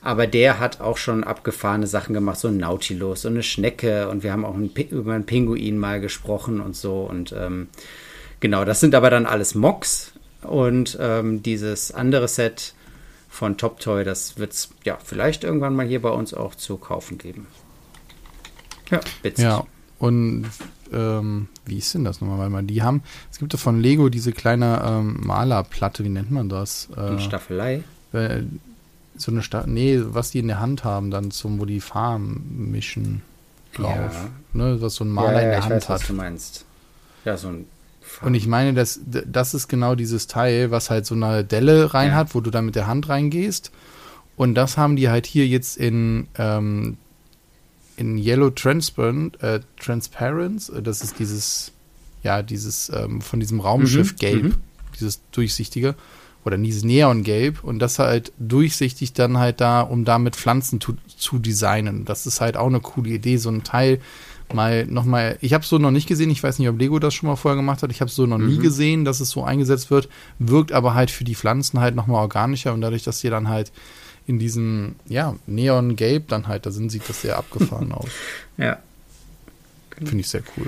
Aber 0.02 0.28
der 0.28 0.60
hat 0.60 0.80
auch 0.80 0.98
schon 0.98 1.26
abgefahrene 1.26 1.88
Sachen 1.88 2.14
gemacht, 2.14 2.40
so 2.40 2.48
ein 2.48 2.58
Nautilus, 2.58 3.24
so 3.24 3.28
eine 3.28 3.44
Schnecke 3.44 4.08
und 4.10 4.24
wir 4.24 4.32
haben 4.32 4.46
auch 4.46 4.56
ein, 4.56 4.74
Pi- 4.74 4.88
über 4.92 5.14
einen 5.14 5.26
Pinguin 5.26 5.78
mal 5.78 6.00
gesprochen 6.00 6.62
und 6.62 6.76
so. 6.76 7.02
Und 7.02 7.34
ähm, 7.38 7.68
genau, 8.40 8.64
das 8.64 8.80
sind 8.80 8.96
aber 8.96 9.10
dann 9.10 9.26
alles 9.26 9.56
Mocks 9.56 10.14
und 10.42 10.98
ähm, 11.02 11.44
dieses 11.44 11.92
andere 11.92 12.30
Set 12.30 12.74
von 13.30 13.58
Top 13.58 13.80
Toy, 13.80 14.04
das 14.04 14.38
wird 14.38 14.54
es 14.54 14.70
ja 14.84 14.98
vielleicht 15.04 15.44
irgendwann 15.44 15.76
mal 15.76 15.86
hier 15.86 16.02
bei 16.02 16.10
uns 16.10 16.34
auch 16.34 16.56
zu 16.56 16.78
kaufen 16.78 17.18
geben. 17.18 17.48
Ja, 18.90 19.02
witzig. 19.22 19.44
Ja, 19.44 19.66
und 20.00 20.48
ähm, 20.94 21.48
wie 21.66 21.78
ist 21.78 21.94
denn 21.94 22.04
das 22.04 22.22
nochmal? 22.22 22.40
Weil 22.40 22.50
man 22.50 22.68
die 22.68 22.82
haben, 22.84 23.04
es 23.32 23.40
gibt 23.40 23.54
ja 23.54 23.60
von 23.60 23.80
Lego 23.80 24.10
diese 24.10 24.32
kleine 24.32 24.82
ähm, 24.86 25.18
Malerplatte, 25.26 26.04
wie 26.04 26.10
nennt 26.10 26.32
man 26.32 26.50
das? 26.50 26.90
Äh, 26.96 27.02
Und 27.02 27.22
Staffelei. 27.22 27.84
äh, 28.14 28.42
so 29.16 29.32
eine 29.32 29.42
Sta 29.44 29.66
nee, 29.68 30.00
was 30.02 30.32
die 30.32 30.40
in 30.40 30.48
der 30.48 30.60
Hand 30.60 30.84
haben, 30.84 31.12
dann 31.12 31.32
zum, 31.32 31.60
wo 31.60 31.66
die 31.66 31.82
Farben 31.82 32.70
mischen 32.72 33.22
drauf. 33.76 33.96
Ja. 34.14 34.30
Ne, 34.54 34.82
was 34.82 34.96
so 34.96 35.04
ein 35.04 35.10
Maler 35.10 35.42
in 35.44 35.50
der 35.50 35.62
Hand 35.64 35.72
weiß, 35.74 35.90
hat. 35.90 36.02
was 36.02 36.08
du 36.08 36.14
meinst. 36.14 36.66
Ja, 37.26 37.36
so 37.38 37.50
ein 37.50 37.66
Und 38.22 38.34
ich 38.34 38.48
meine, 38.48 38.74
das, 38.74 39.00
das 39.06 39.54
ist 39.54 39.68
genau 39.68 39.96
dieses 39.96 40.28
Teil, 40.28 40.72
was 40.72 40.90
halt 40.90 41.06
so 41.06 41.16
eine 41.16 41.44
Delle 41.44 41.94
rein 41.94 42.10
Ja. 42.10 42.16
hat, 42.16 42.34
wo 42.34 42.40
du 42.42 42.50
dann 42.50 42.66
mit 42.66 42.76
der 42.76 42.88
Hand 42.88 43.10
reingehst. 43.10 43.72
Und 44.38 44.56
das 44.56 44.78
haben 44.78 44.96
die 44.96 45.10
halt 45.10 45.26
hier 45.26 45.46
jetzt 45.48 45.76
in, 45.78 46.28
ähm, 46.38 46.98
in 48.00 48.18
Yellow 48.18 48.50
Transparent, 48.50 49.42
äh, 49.44 49.60
Transparent. 49.80 50.70
äh, 50.76 50.82
Das 50.82 51.02
ist 51.02 51.20
dieses, 51.20 51.72
ja, 52.24 52.42
dieses 52.42 52.90
ähm, 52.90 53.22
von 53.22 53.40
diesem 53.40 53.60
Raumschiff 53.60 54.14
Mhm, 54.14 54.18
Gelb, 54.18 54.44
mhm. 54.44 54.54
dieses 55.00 55.22
durchsichtige. 55.32 55.96
Oder 56.46 56.58
dieses 56.58 56.84
Neongelb. 56.86 57.64
Und 57.66 57.80
das 57.80 58.00
halt 58.00 58.32
durchsichtig 58.40 59.12
dann 59.14 59.38
halt 59.38 59.60
da, 59.60 59.82
um 59.82 60.06
damit 60.06 60.38
Pflanzen 60.38 60.80
zu, 60.80 60.96
zu 61.18 61.38
designen. 61.38 62.06
Das 62.06 62.26
ist 62.26 62.40
halt 62.40 62.56
auch 62.56 62.68
eine 62.68 62.80
coole 62.80 63.10
Idee, 63.10 63.36
so 63.38 63.50
ein 63.50 63.64
Teil 63.64 64.00
mal 64.52 64.88
nochmal, 64.88 65.38
ich 65.42 65.54
habe 65.54 65.64
es 65.64 65.70
so 65.70 65.78
noch 65.78 65.92
nicht 65.92 66.08
gesehen, 66.08 66.32
ich 66.32 66.42
weiß 66.42 66.58
nicht, 66.58 66.68
ob 66.70 66.80
Lego 66.80 66.98
das 66.98 67.14
schon 67.14 67.28
mal 67.30 67.36
vorher 67.36 67.56
gemacht 67.56 67.84
hat, 67.84 67.92
ich 67.92 68.02
habe 68.02 68.10
es 68.10 68.16
so 68.16 68.26
noch 68.26 68.40
nie 68.40 68.58
Mhm. 68.58 68.62
gesehen, 68.64 69.06
dass 69.06 69.20
es 69.20 69.30
so 69.30 69.44
eingesetzt 69.44 69.92
wird, 69.92 70.10
wirkt 70.40 70.72
aber 70.72 70.96
halt 70.96 71.12
für 71.12 71.24
die 71.24 71.36
Pflanzen 71.36 71.80
halt 71.82 71.94
nochmal 71.94 72.22
organischer 72.22 72.74
und 72.74 72.82
dadurch, 72.82 73.04
dass 73.04 73.20
sie 73.20 73.30
dann 73.30 73.48
halt 73.48 73.72
in 74.30 74.38
diesem, 74.38 74.96
ja, 75.08 75.36
Neongelb 75.48 76.28
dann 76.28 76.48
halt 76.48 76.68
da 76.68 76.72
sind, 76.72 76.92
sieht 76.92 77.10
das 77.10 77.24
sehr 77.24 77.36
abgefahren 77.36 77.92
aus. 77.94 78.10
Ja. 78.58 78.78
Finde 79.98 80.20
ich 80.20 80.30
sehr 80.30 80.44
cool. 80.56 80.68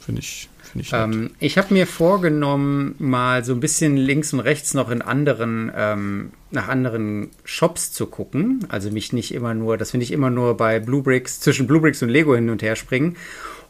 Finde 0.00 0.22
ich, 0.22 0.48
ich. 0.74 0.92
Ähm, 0.92 1.30
ich 1.38 1.56
habe 1.56 1.72
mir 1.72 1.86
vorgenommen, 1.86 2.96
mal 2.98 3.44
so 3.44 3.52
ein 3.52 3.60
bisschen 3.60 3.96
links 3.96 4.32
und 4.32 4.40
rechts 4.40 4.74
noch 4.74 4.90
in 4.90 5.02
anderen, 5.02 5.70
ähm, 5.74 6.32
nach 6.50 6.66
anderen 6.66 7.30
Shops 7.44 7.92
zu 7.92 8.06
gucken. 8.06 8.66
Also 8.70 8.90
mich 8.90 9.12
nicht 9.12 9.32
immer 9.32 9.54
nur, 9.54 9.76
das 9.76 9.92
finde 9.92 10.02
ich 10.02 10.10
immer 10.10 10.30
nur 10.30 10.56
bei 10.56 10.80
Bluebricks, 10.80 11.38
zwischen 11.38 11.68
Bluebricks 11.68 12.02
und 12.02 12.08
Lego 12.08 12.34
hin 12.34 12.50
und 12.50 12.60
her 12.60 12.74
springen. 12.74 13.16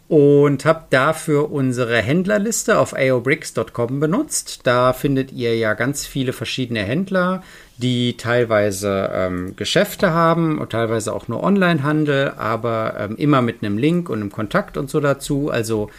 Und 0.09 0.65
habe 0.65 0.85
dafür 0.91 1.51
unsere 1.51 2.01
Händlerliste 2.01 2.79
auf 2.79 2.95
aobricks.com 2.95 3.99
benutzt. 3.99 4.61
Da 4.63 4.93
findet 4.93 5.33
ihr 5.33 5.57
ja 5.57 5.75
ganz 5.75 6.07
viele 6.07 6.33
verschiedene 6.33 6.85
Händler, 6.85 7.43
die 7.79 8.17
teilweise 8.17 9.11
ähm, 9.13 9.57
Geschäfte 9.57 10.13
haben 10.13 10.59
und 10.59 10.71
teilweise 10.71 11.13
auch 11.13 11.27
nur 11.27 11.43
Onlinehandel, 11.43 12.35
aber 12.37 12.95
ähm, 12.99 13.17
immer 13.17 13.43
mit 13.43 13.65
einem 13.65 13.79
Link 13.79 14.09
und 14.09 14.21
einem 14.21 14.31
Kontakt 14.31 14.77
und 14.77 14.89
so 14.89 15.01
dazu. 15.01 15.51
Also 15.51 15.91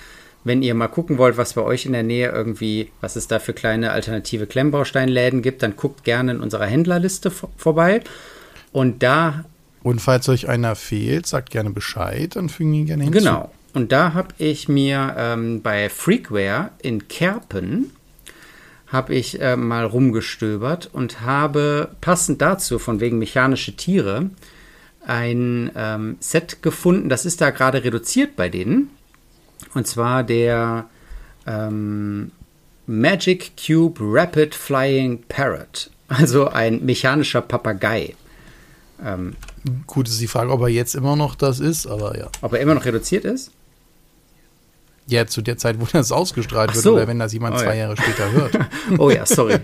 wenn 0.45 0.63
ihr 0.63 0.73
mal 0.73 0.87
gucken 0.87 1.17
wollt, 1.17 1.35
was 1.35 1.53
bei 1.53 1.61
euch 1.61 1.85
in 1.85 1.91
der 1.91 2.03
Nähe 2.03 2.31
irgendwie, 2.31 2.89
was 3.01 3.17
es 3.17 3.27
da 3.27 3.39
für 3.39 3.53
kleine 3.53 3.91
alternative 3.91 4.47
Klemmbausteinläden 4.47 5.41
gibt, 5.41 5.61
dann 5.61 5.75
guckt 5.75 6.05
gerne 6.05 6.31
in 6.31 6.39
unserer 6.39 6.65
Händlerliste 6.65 7.29
vor 7.29 7.49
vorbei. 7.57 8.01
Und 8.71 9.03
da 9.03 9.43
Und 9.83 9.99
falls 9.99 10.29
euch 10.29 10.47
einer 10.47 10.75
fehlt, 10.75 11.27
sagt 11.27 11.49
gerne 11.49 11.71
Bescheid, 11.71 12.37
dann 12.37 12.47
fügen 12.47 12.71
wir 12.71 12.79
ihn 12.79 12.85
gerne 12.85 13.03
hinzu. 13.03 13.19
Genau. 13.19 13.51
Und 13.77 13.91
da 13.91 14.15
habe 14.15 14.33
ich 14.39 14.67
mir 14.67 15.13
ähm, 15.19 15.61
bei 15.61 15.87
Freakware 15.89 16.71
in 16.81 17.07
Kerpen 17.07 17.91
habe 18.87 19.13
ich 19.13 19.39
äh, 19.39 19.55
mal 19.55 19.85
rumgestöbert 19.85 20.89
und 20.91 21.21
habe 21.21 21.91
passend 22.01 22.41
dazu, 22.41 22.79
von 22.79 22.99
wegen 23.01 23.19
mechanische 23.19 23.75
Tiere, 23.75 24.31
ein 25.05 25.69
ähm, 25.75 26.17
Set 26.19 26.63
gefunden. 26.63 27.07
Das 27.07 27.23
ist 27.23 27.39
da 27.39 27.51
gerade 27.51 27.83
reduziert 27.83 28.35
bei 28.35 28.49
denen. 28.49 28.89
Und 29.75 29.85
zwar 29.85 30.23
der 30.23 30.85
ähm, 31.45 32.31
Magic 32.87 33.51
Cube 33.63 33.99
Rapid 34.01 34.55
Flying 34.55 35.21
Parrot. 35.29 35.91
Also 36.07 36.47
ein 36.47 36.83
mechanischer 36.83 37.41
Papagei. 37.41 38.15
Ähm, 39.05 39.35
Gut 39.85 40.07
ist 40.07 40.19
die 40.19 40.25
Frage, 40.25 40.51
ob 40.51 40.61
er 40.61 40.69
jetzt 40.69 40.95
immer 40.95 41.15
noch 41.15 41.35
das 41.35 41.59
ist, 41.59 41.85
aber 41.85 42.17
ja. 42.17 42.27
Ob 42.41 42.53
er 42.53 42.59
immer 42.59 42.73
noch 42.73 42.85
reduziert 42.85 43.23
ist? 43.23 43.51
Ja, 45.09 45.25
zu 45.25 45.41
der 45.41 45.57
Zeit, 45.57 45.79
wo 45.79 45.85
das 45.91 46.11
ausgestrahlt 46.11 46.75
so. 46.75 46.83
wird 46.83 46.95
oder 46.95 47.07
wenn 47.07 47.19
das 47.19 47.33
jemand 47.33 47.55
oh, 47.55 47.59
zwei 47.59 47.75
ja. 47.75 47.83
Jahre 47.83 47.97
später 47.97 48.31
hört. 48.31 48.59
oh 48.97 49.09
ja, 49.09 49.25
sorry. 49.25 49.57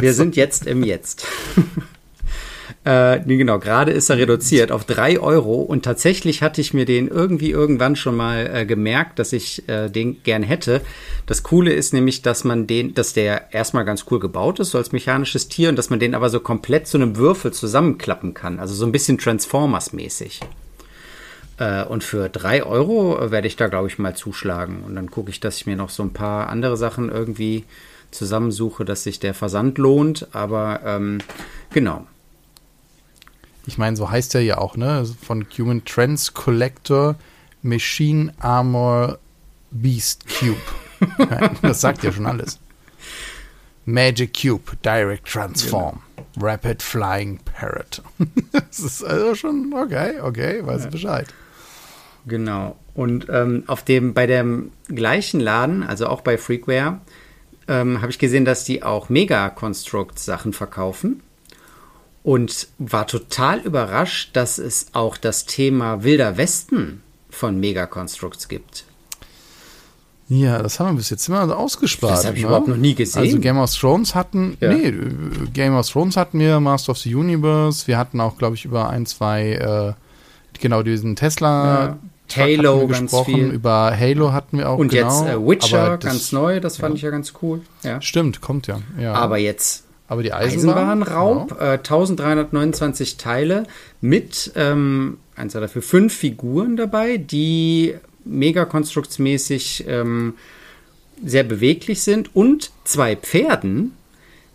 Wir 0.00 0.14
sind 0.14 0.36
jetzt 0.36 0.66
im 0.66 0.84
Jetzt. 0.84 1.26
Äh, 2.84 3.20
nee, 3.26 3.36
genau, 3.36 3.58
gerade 3.58 3.92
ist 3.92 4.08
er 4.08 4.16
reduziert 4.16 4.72
auf 4.72 4.84
drei 4.84 5.20
Euro 5.20 5.60
und 5.60 5.84
tatsächlich 5.84 6.42
hatte 6.42 6.62
ich 6.62 6.72
mir 6.72 6.86
den 6.86 7.08
irgendwie 7.08 7.50
irgendwann 7.50 7.96
schon 7.96 8.16
mal 8.16 8.50
äh, 8.50 8.66
gemerkt, 8.66 9.18
dass 9.18 9.34
ich 9.34 9.68
äh, 9.68 9.90
den 9.90 10.22
gern 10.22 10.42
hätte. 10.42 10.80
Das 11.26 11.42
Coole 11.42 11.72
ist 11.72 11.92
nämlich, 11.92 12.22
dass 12.22 12.44
man 12.44 12.66
den, 12.66 12.94
dass 12.94 13.12
der 13.12 13.52
erstmal 13.52 13.84
ganz 13.84 14.06
cool 14.10 14.20
gebaut 14.20 14.58
ist, 14.60 14.70
so 14.70 14.78
als 14.78 14.92
mechanisches 14.92 15.48
Tier 15.48 15.68
und 15.68 15.76
dass 15.76 15.90
man 15.90 15.98
den 15.98 16.14
aber 16.14 16.30
so 16.30 16.40
komplett 16.40 16.86
zu 16.86 16.96
einem 16.96 17.16
Würfel 17.16 17.52
zusammenklappen 17.52 18.32
kann. 18.32 18.58
Also 18.58 18.74
so 18.74 18.86
ein 18.86 18.92
bisschen 18.92 19.18
Transformers-mäßig. 19.18 20.40
Äh, 21.58 21.84
und 21.84 22.04
für 22.04 22.28
drei 22.28 22.62
Euro 22.62 23.30
werde 23.30 23.46
ich 23.46 23.56
da, 23.56 23.68
glaube 23.68 23.88
ich, 23.88 23.98
mal 23.98 24.14
zuschlagen. 24.14 24.82
Und 24.84 24.94
dann 24.94 25.10
gucke 25.10 25.30
ich, 25.30 25.40
dass 25.40 25.56
ich 25.56 25.66
mir 25.66 25.76
noch 25.76 25.90
so 25.90 26.02
ein 26.02 26.12
paar 26.12 26.48
andere 26.48 26.76
Sachen 26.76 27.10
irgendwie 27.10 27.64
zusammensuche, 28.10 28.84
dass 28.84 29.02
sich 29.02 29.20
der 29.20 29.34
Versand 29.34 29.78
lohnt. 29.78 30.28
Aber 30.32 30.80
ähm, 30.84 31.18
genau. 31.70 32.06
Ich 33.66 33.76
meine, 33.76 33.96
so 33.96 34.10
heißt 34.10 34.34
er 34.34 34.40
ja 34.40 34.58
auch, 34.58 34.76
ne? 34.76 35.04
Von 35.22 35.46
Human 35.58 35.84
Trends 35.84 36.32
Collector 36.32 37.16
Machine 37.62 38.32
Armor 38.38 39.18
Beast 39.70 40.24
Cube. 40.26 40.56
das 41.62 41.80
sagt 41.80 42.02
ja 42.02 42.12
schon 42.12 42.26
alles. 42.26 42.58
Magic 43.84 44.34
Cube, 44.42 44.76
Direct 44.84 45.26
Transform, 45.26 46.00
genau. 46.14 46.46
Rapid 46.46 46.82
Flying 46.82 47.38
Parrot. 47.38 48.02
das 48.52 48.80
ist 48.80 49.02
also 49.02 49.34
schon 49.34 49.72
okay, 49.72 50.20
okay, 50.20 50.64
weiß 50.64 50.84
ja. 50.84 50.90
Bescheid. 50.90 51.26
Genau. 52.28 52.76
Und 52.94 53.26
ähm, 53.30 53.64
auf 53.66 53.82
dem, 53.82 54.14
bei 54.14 54.26
dem 54.26 54.72
gleichen 54.88 55.40
Laden, 55.40 55.82
also 55.82 56.06
auch 56.06 56.20
bei 56.20 56.36
Freakware, 56.38 57.00
ähm, 57.66 58.00
habe 58.00 58.10
ich 58.10 58.18
gesehen, 58.18 58.44
dass 58.44 58.64
die 58.64 58.82
auch 58.82 59.08
Mega 59.08 59.50
Construct 59.50 60.18
Sachen 60.18 60.52
verkaufen. 60.52 61.22
Und 62.24 62.68
war 62.78 63.06
total 63.06 63.60
überrascht, 63.60 64.30
dass 64.36 64.58
es 64.58 64.88
auch 64.92 65.16
das 65.16 65.46
Thema 65.46 66.02
Wilder 66.02 66.36
Westen 66.36 67.02
von 67.30 67.58
Mega 67.58 67.86
Constructs 67.86 68.48
gibt. 68.48 68.84
Ja, 70.28 70.62
das 70.62 70.78
haben 70.78 70.90
wir 70.90 70.96
bis 70.96 71.08
jetzt 71.08 71.26
immer 71.28 71.56
ausgespart. 71.56 72.12
Das 72.12 72.26
habe 72.26 72.36
ich 72.36 72.42
ne? 72.42 72.48
überhaupt 72.48 72.68
noch 72.68 72.76
nie 72.76 72.94
gesehen. 72.94 73.22
Also 73.22 73.38
Game 73.38 73.58
of 73.58 73.74
Thrones 73.74 74.14
hatten, 74.14 74.58
ja. 74.60 74.74
nee, 74.74 74.92
Game 75.54 75.74
of 75.74 75.88
Thrones 75.88 76.18
hatten 76.18 76.38
wir, 76.38 76.60
Master 76.60 76.90
of 76.90 76.98
the 76.98 77.14
Universe, 77.14 77.86
wir 77.86 77.96
hatten 77.96 78.20
auch, 78.20 78.36
glaube 78.36 78.56
ich, 78.56 78.66
über 78.66 78.90
ein, 78.90 79.06
zwei, 79.06 79.52
äh, 79.52 79.92
genau 80.60 80.82
diesen 80.82 81.16
Tesla. 81.16 81.98
Halo 82.36 82.86
ganz 82.86 83.16
viel. 83.24 83.50
Über 83.50 83.96
Halo 83.98 84.32
hatten 84.32 84.58
wir 84.58 84.68
auch. 84.68 84.78
Und 84.78 84.88
genau, 84.88 85.24
jetzt 85.24 85.34
äh, 85.34 85.46
Witcher, 85.46 85.98
ganz 85.98 86.32
neu, 86.32 86.60
das 86.60 86.76
fand 86.76 86.94
ja. 86.94 86.96
ich 86.96 87.02
ja 87.02 87.10
ganz 87.10 87.32
cool. 87.42 87.60
Ja. 87.82 88.00
Stimmt, 88.00 88.40
kommt 88.40 88.66
ja. 88.66 88.80
ja. 88.98 89.14
Aber 89.14 89.38
jetzt 89.38 89.84
aber 90.08 90.22
die 90.22 90.32
Eisenbahn, 90.32 91.00
Eisenbahnraub, 91.00 91.48
genau. 91.50 91.60
äh, 91.60 91.74
1329 91.74 93.18
Teile 93.18 93.64
mit, 94.00 94.52
ähm, 94.56 95.18
eins 95.36 95.52
dafür, 95.52 95.82
fünf 95.82 96.14
Figuren 96.14 96.76
dabei, 96.78 97.18
die 97.18 97.94
mega 98.24 98.64
konstruktsmäßig 98.64 99.84
ähm, 99.86 100.34
sehr 101.24 101.44
beweglich 101.44 102.02
sind 102.02 102.34
und 102.34 102.70
zwei 102.84 103.16
Pferden, 103.16 103.97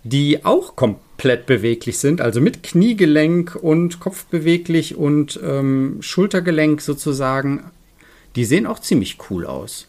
die 0.03 0.43
auch 0.45 0.75
komplett 0.75 1.45
beweglich 1.45 1.97
sind, 1.97 2.21
also 2.21 2.41
mit 2.41 2.63
Kniegelenk 2.63 3.57
und 3.61 3.99
Kopfbeweglich 3.99 4.95
und 4.95 5.39
ähm, 5.43 5.97
Schultergelenk 6.01 6.81
sozusagen. 6.81 7.71
Die 8.35 8.45
sehen 8.45 8.65
auch 8.65 8.79
ziemlich 8.79 9.17
cool 9.29 9.45
aus. 9.45 9.87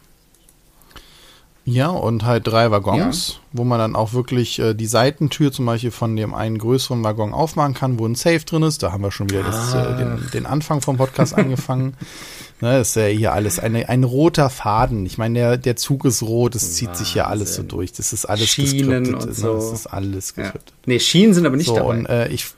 Ja, 1.67 1.89
und 1.89 2.25
halt 2.25 2.47
drei 2.47 2.71
Waggons, 2.71 3.29
ja. 3.29 3.41
wo 3.53 3.65
man 3.65 3.79
dann 3.79 3.97
auch 3.97 4.13
wirklich 4.13 4.59
äh, 4.59 4.75
die 4.75 4.87
Seitentür 4.87 5.51
zum 5.51 5.65
Beispiel 5.65 5.91
von 5.91 6.15
dem 6.15 6.35
einen 6.35 6.59
größeren 6.59 7.03
Waggon 7.03 7.33
aufmachen 7.33 7.73
kann, 7.73 7.99
wo 7.99 8.07
ein 8.07 8.17
Safe 8.17 8.41
drin 8.41 8.63
ist. 8.63 8.83
Da 8.83 8.93
haben 8.93 9.03
wir 9.03 9.11
schon 9.11 9.31
wieder 9.31 9.43
das, 9.43 9.73
äh, 9.73 9.97
den, 9.97 10.29
den, 10.35 10.47
Anfang 10.47 10.83
vom 10.83 10.99
Podcast 10.99 11.33
angefangen. 11.39 11.95
Ne, 12.61 12.81
ist 12.81 12.97
ja 12.97 13.07
hier 13.07 13.33
alles 13.33 13.59
eine, 13.59 13.89
ein 13.89 14.05
roter 14.05 14.51
Faden. 14.51 15.07
Ich 15.07 15.17
meine, 15.17 15.39
der, 15.39 15.57
der 15.57 15.77
Zug 15.77 16.05
ist 16.05 16.23
rot, 16.23 16.55
es 16.55 16.75
zieht 16.75 16.97
sich 16.97 17.15
ja 17.15 17.27
alles 17.29 17.55
so 17.55 17.63
durch. 17.63 17.93
Das 17.93 18.13
ist 18.13 18.27
alles 18.27 18.49
Schienen 18.49 19.05
geskriptet. 19.05 19.15
Und 19.15 19.27
ne? 19.27 19.35
so. 19.35 19.55
Das 19.55 19.73
ist 19.73 19.87
alles 19.87 20.35
geskriptet. 20.35 20.75
Ja. 20.77 20.83
Nee, 20.85 21.01
Schienen 21.01 21.33
sind 21.33 21.47
aber 21.47 21.57
nicht 21.57 21.69
so, 21.69 21.77
dabei. 21.77 21.99
Und, 21.99 22.07
äh, 22.07 22.29
ich, 22.29 22.49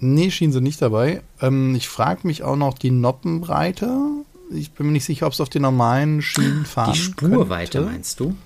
nee, 0.00 0.32
Schienen 0.32 0.52
sind 0.52 0.64
nicht 0.64 0.82
dabei. 0.82 1.22
Ähm, 1.40 1.76
ich 1.76 1.88
frage 1.88 2.26
mich 2.26 2.42
auch 2.42 2.56
noch 2.56 2.74
die 2.74 2.90
Noppenbreite 2.90 3.96
ich 4.50 4.72
bin 4.72 4.86
mir 4.86 4.92
nicht 4.92 5.04
sicher, 5.04 5.26
ob 5.26 5.32
es 5.32 5.40
auf 5.40 5.48
den 5.48 5.62
normalen 5.62 6.22
Schienen 6.22 6.64
fahren 6.66 6.92
Die 6.92 6.98
Spurweite 6.98 7.78
könnte. 7.78 7.92
meinst 7.92 8.20
du? 8.20 8.36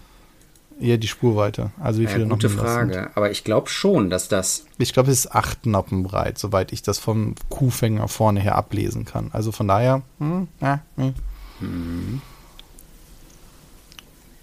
Ja, 0.80 0.96
die 0.96 1.08
Spurweite. 1.08 1.72
Also 1.80 2.00
wie 2.00 2.06
viele 2.06 2.24
ja, 2.24 2.28
gute 2.28 2.48
Noppen 2.48 2.64
Frage. 2.64 2.94
Sind. 2.94 3.16
Aber 3.16 3.30
ich 3.30 3.42
glaube 3.42 3.68
schon, 3.68 4.10
dass 4.10 4.28
das. 4.28 4.64
Ich 4.78 4.92
glaube, 4.92 5.10
es 5.10 5.20
ist 5.20 5.34
acht 5.34 5.66
Noppen 5.66 6.04
breit, 6.04 6.38
soweit 6.38 6.72
ich 6.72 6.82
das 6.82 6.98
vom 6.98 7.34
Kuhfänger 7.48 8.06
vorne 8.06 8.40
her 8.40 8.54
ablesen 8.54 9.04
kann. 9.04 9.30
Also 9.32 9.50
von 9.50 9.66
daher. 9.66 10.02
Hm, 10.18 10.46
ja, 10.60 10.80
hm. 10.96 11.14
Hm. 11.58 12.22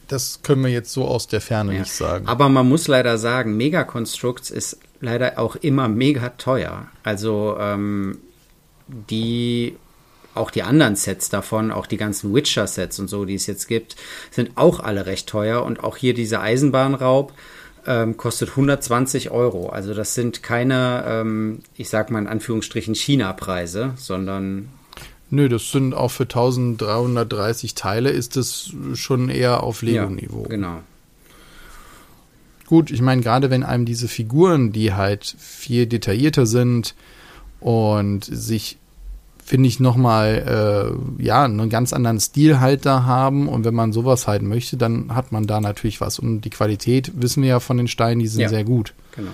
Das 0.07 0.41
können 0.43 0.63
wir 0.63 0.71
jetzt 0.71 0.91
so 0.91 1.05
aus 1.05 1.27
der 1.27 1.41
Ferne 1.41 1.73
ja. 1.73 1.79
nicht 1.79 1.93
sagen. 1.93 2.27
Aber 2.27 2.49
man 2.49 2.67
muss 2.67 2.87
leider 2.87 3.17
sagen, 3.17 3.57
Mega 3.57 3.83
Constructs 3.83 4.51
ist 4.51 4.77
leider 4.99 5.39
auch 5.39 5.55
immer 5.55 5.87
mega 5.87 6.29
teuer. 6.29 6.87
Also 7.03 7.57
ähm, 7.59 8.19
die 8.87 9.77
auch 10.35 10.51
die 10.51 10.63
anderen 10.63 10.95
Sets 10.95 11.29
davon, 11.29 11.71
auch 11.71 11.87
die 11.87 11.97
ganzen 11.97 12.33
Witcher-Sets 12.33 12.99
und 12.99 13.07
so, 13.07 13.25
die 13.25 13.35
es 13.35 13.47
jetzt 13.47 13.67
gibt, 13.67 13.95
sind 14.31 14.51
auch 14.55 14.79
alle 14.79 15.05
recht 15.05 15.27
teuer. 15.27 15.63
Und 15.63 15.83
auch 15.83 15.97
hier 15.97 16.13
dieser 16.13 16.41
Eisenbahnraub 16.41 17.33
ähm, 17.87 18.17
kostet 18.17 18.49
120 18.49 19.31
Euro. 19.31 19.69
Also 19.69 19.93
das 19.93 20.13
sind 20.13 20.43
keine, 20.43 21.03
ähm, 21.07 21.59
ich 21.75 21.89
sag 21.89 22.11
mal 22.11 22.19
in 22.19 22.27
Anführungsstrichen, 22.27 22.95
China-Preise, 22.95 23.93
sondern 23.95 24.69
Nö, 25.31 25.49
das 25.49 25.71
sind 25.71 25.93
auch 25.93 26.11
für 26.11 26.23
1330 26.23 27.73
Teile 27.73 28.11
ist 28.11 28.37
das 28.37 28.71
schon 28.93 29.29
eher 29.29 29.63
auf 29.63 29.81
Lego-Niveau. 29.81 30.43
Ja, 30.43 30.49
genau. 30.49 30.79
Gut, 32.67 32.91
ich 32.91 33.01
meine, 33.01 33.21
gerade 33.21 33.49
wenn 33.49 33.63
einem 33.63 33.85
diese 33.85 34.07
Figuren, 34.07 34.71
die 34.71 34.93
halt 34.93 35.35
viel 35.37 35.85
detaillierter 35.85 36.45
sind 36.45 36.95
und 37.59 38.23
sich 38.25 38.77
finde 39.45 39.69
ich, 39.69 39.79
nochmal, 39.79 40.97
äh, 41.19 41.23
ja, 41.23 41.43
einen 41.43 41.69
ganz 41.69 41.93
anderen 41.93 42.19
Stil 42.19 42.59
halt 42.59 42.85
da 42.87 43.03
haben. 43.03 43.47
Und 43.47 43.63
wenn 43.63 43.75
man 43.75 43.93
sowas 43.93 44.27
halt 44.27 44.41
möchte, 44.41 44.75
dann 44.75 45.13
hat 45.13 45.31
man 45.31 45.45
da 45.45 45.61
natürlich 45.61 46.01
was. 46.01 46.17
Und 46.17 46.41
die 46.41 46.49
Qualität, 46.49 47.11
wissen 47.15 47.43
wir 47.43 47.49
ja 47.49 47.59
von 47.59 47.77
den 47.77 47.87
Steinen, 47.87 48.19
die 48.19 48.27
sind 48.27 48.41
ja, 48.41 48.49
sehr 48.49 48.63
gut. 48.63 48.95
Genau. 49.15 49.29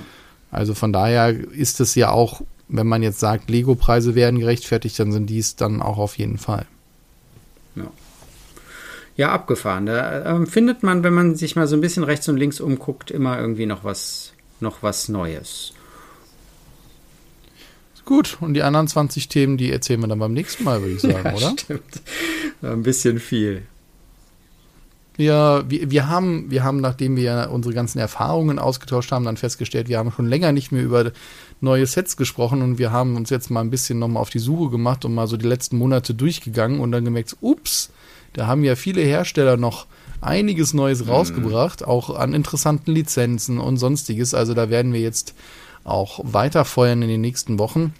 Also 0.51 0.73
von 0.73 0.91
daher 0.91 1.29
ist 1.29 1.79
es 1.79 1.95
ja 1.95 2.11
auch, 2.11 2.41
wenn 2.67 2.87
man 2.87 3.03
jetzt 3.03 3.21
sagt, 3.21 3.49
Lego-Preise 3.49 4.13
werden 4.13 4.37
gerechtfertigt, 4.37 4.99
dann 4.99 5.13
sind 5.13 5.29
dies 5.29 5.55
dann 5.55 5.81
auch 5.81 5.97
auf 5.97 6.17
jeden 6.17 6.37
Fall. 6.37 6.65
Ja. 7.75 7.85
Ja, 9.15 9.31
abgefahren. 9.31 9.85
Da 9.85 10.41
äh, 10.41 10.45
findet 10.45 10.83
man, 10.83 11.03
wenn 11.03 11.13
man 11.13 11.35
sich 11.35 11.55
mal 11.55 11.67
so 11.67 11.77
ein 11.77 11.81
bisschen 11.81 12.03
rechts 12.03 12.27
und 12.27 12.35
links 12.35 12.59
umguckt, 12.59 13.11
immer 13.11 13.39
irgendwie 13.39 13.65
noch 13.65 13.85
was, 13.85 14.33
noch 14.59 14.83
was 14.83 15.07
Neues. 15.07 15.73
Gut, 18.05 18.37
und 18.41 18.53
die 18.53 18.63
anderen 18.63 18.87
20 18.87 19.27
Themen, 19.27 19.57
die 19.57 19.71
erzählen 19.71 20.01
wir 20.01 20.07
dann 20.07 20.19
beim 20.19 20.33
nächsten 20.33 20.63
Mal, 20.63 20.81
würde 20.81 20.95
ich 20.95 21.01
sagen, 21.01 21.21
ja, 21.23 21.33
oder? 21.33 21.53
Stimmt. 21.57 22.01
Ein 22.61 22.83
bisschen 22.83 23.19
viel. 23.19 23.63
Ja, 25.17 25.69
wir, 25.69 25.91
wir, 25.91 26.07
haben, 26.07 26.49
wir 26.49 26.63
haben, 26.63 26.81
nachdem 26.81 27.15
wir 27.15 27.49
unsere 27.51 27.75
ganzen 27.75 27.99
Erfahrungen 27.99 28.59
ausgetauscht 28.59 29.11
haben, 29.11 29.25
dann 29.25 29.37
festgestellt, 29.37 29.87
wir 29.89 29.99
haben 29.99 30.11
schon 30.11 30.27
länger 30.27 30.51
nicht 30.51 30.71
mehr 30.71 30.83
über 30.83 31.11
neue 31.59 31.85
Sets 31.85 32.17
gesprochen 32.17 32.61
und 32.61 32.79
wir 32.79 32.91
haben 32.91 33.15
uns 33.15 33.29
jetzt 33.29 33.51
mal 33.51 33.61
ein 33.61 33.69
bisschen 33.69 33.99
nochmal 33.99 34.21
auf 34.21 34.29
die 34.29 34.39
Suche 34.39 34.71
gemacht 34.71 35.05
und 35.05 35.13
mal 35.13 35.27
so 35.27 35.37
die 35.37 35.47
letzten 35.47 35.77
Monate 35.77 36.13
durchgegangen 36.13 36.79
und 36.79 36.91
dann 36.91 37.05
gemerkt, 37.05 37.37
ups, 37.41 37.91
da 38.33 38.47
haben 38.47 38.63
ja 38.63 38.75
viele 38.75 39.01
Hersteller 39.01 39.57
noch 39.57 39.85
einiges 40.21 40.73
Neues 40.73 41.03
mhm. 41.03 41.11
rausgebracht, 41.11 41.85
auch 41.85 42.15
an 42.15 42.33
interessanten 42.33 42.91
Lizenzen 42.91 43.59
und 43.59 43.77
sonstiges. 43.77 44.33
Also 44.33 44.53
da 44.53 44.69
werden 44.69 44.93
wir 44.93 45.01
jetzt 45.01 45.35
auch 45.83 46.19
weiterfeuern 46.23 47.01
in 47.01 47.09
den 47.09 47.21
nächsten 47.21 47.59
Wochen. 47.59 47.93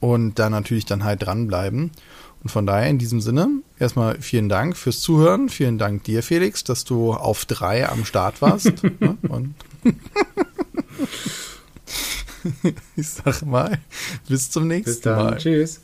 und 0.00 0.38
da 0.38 0.50
natürlich 0.50 0.84
dann 0.84 1.04
halt 1.04 1.22
dranbleiben. 1.22 1.92
Und 2.42 2.50
von 2.50 2.66
daher 2.66 2.88
in 2.90 2.98
diesem 2.98 3.20
Sinne 3.20 3.48
erstmal 3.78 4.20
vielen 4.20 4.48
Dank 4.48 4.76
fürs 4.76 4.98
Zuhören. 5.00 5.48
Vielen 5.48 5.78
Dank 5.78 6.02
dir, 6.02 6.24
Felix, 6.24 6.64
dass 6.64 6.82
du 6.82 7.12
auf 7.12 7.44
drei 7.44 7.88
am 7.88 8.04
Start 8.04 8.42
warst. 8.42 8.72
Ne? 9.00 9.16
und 9.28 9.54
ich 12.96 13.08
sag 13.08 13.42
mal, 13.46 13.78
bis 14.28 14.50
zum 14.50 14.66
nächsten 14.66 14.90
Bis 14.90 15.00
dann. 15.02 15.16
Mal. 15.26 15.36
Tschüss. 15.38 15.80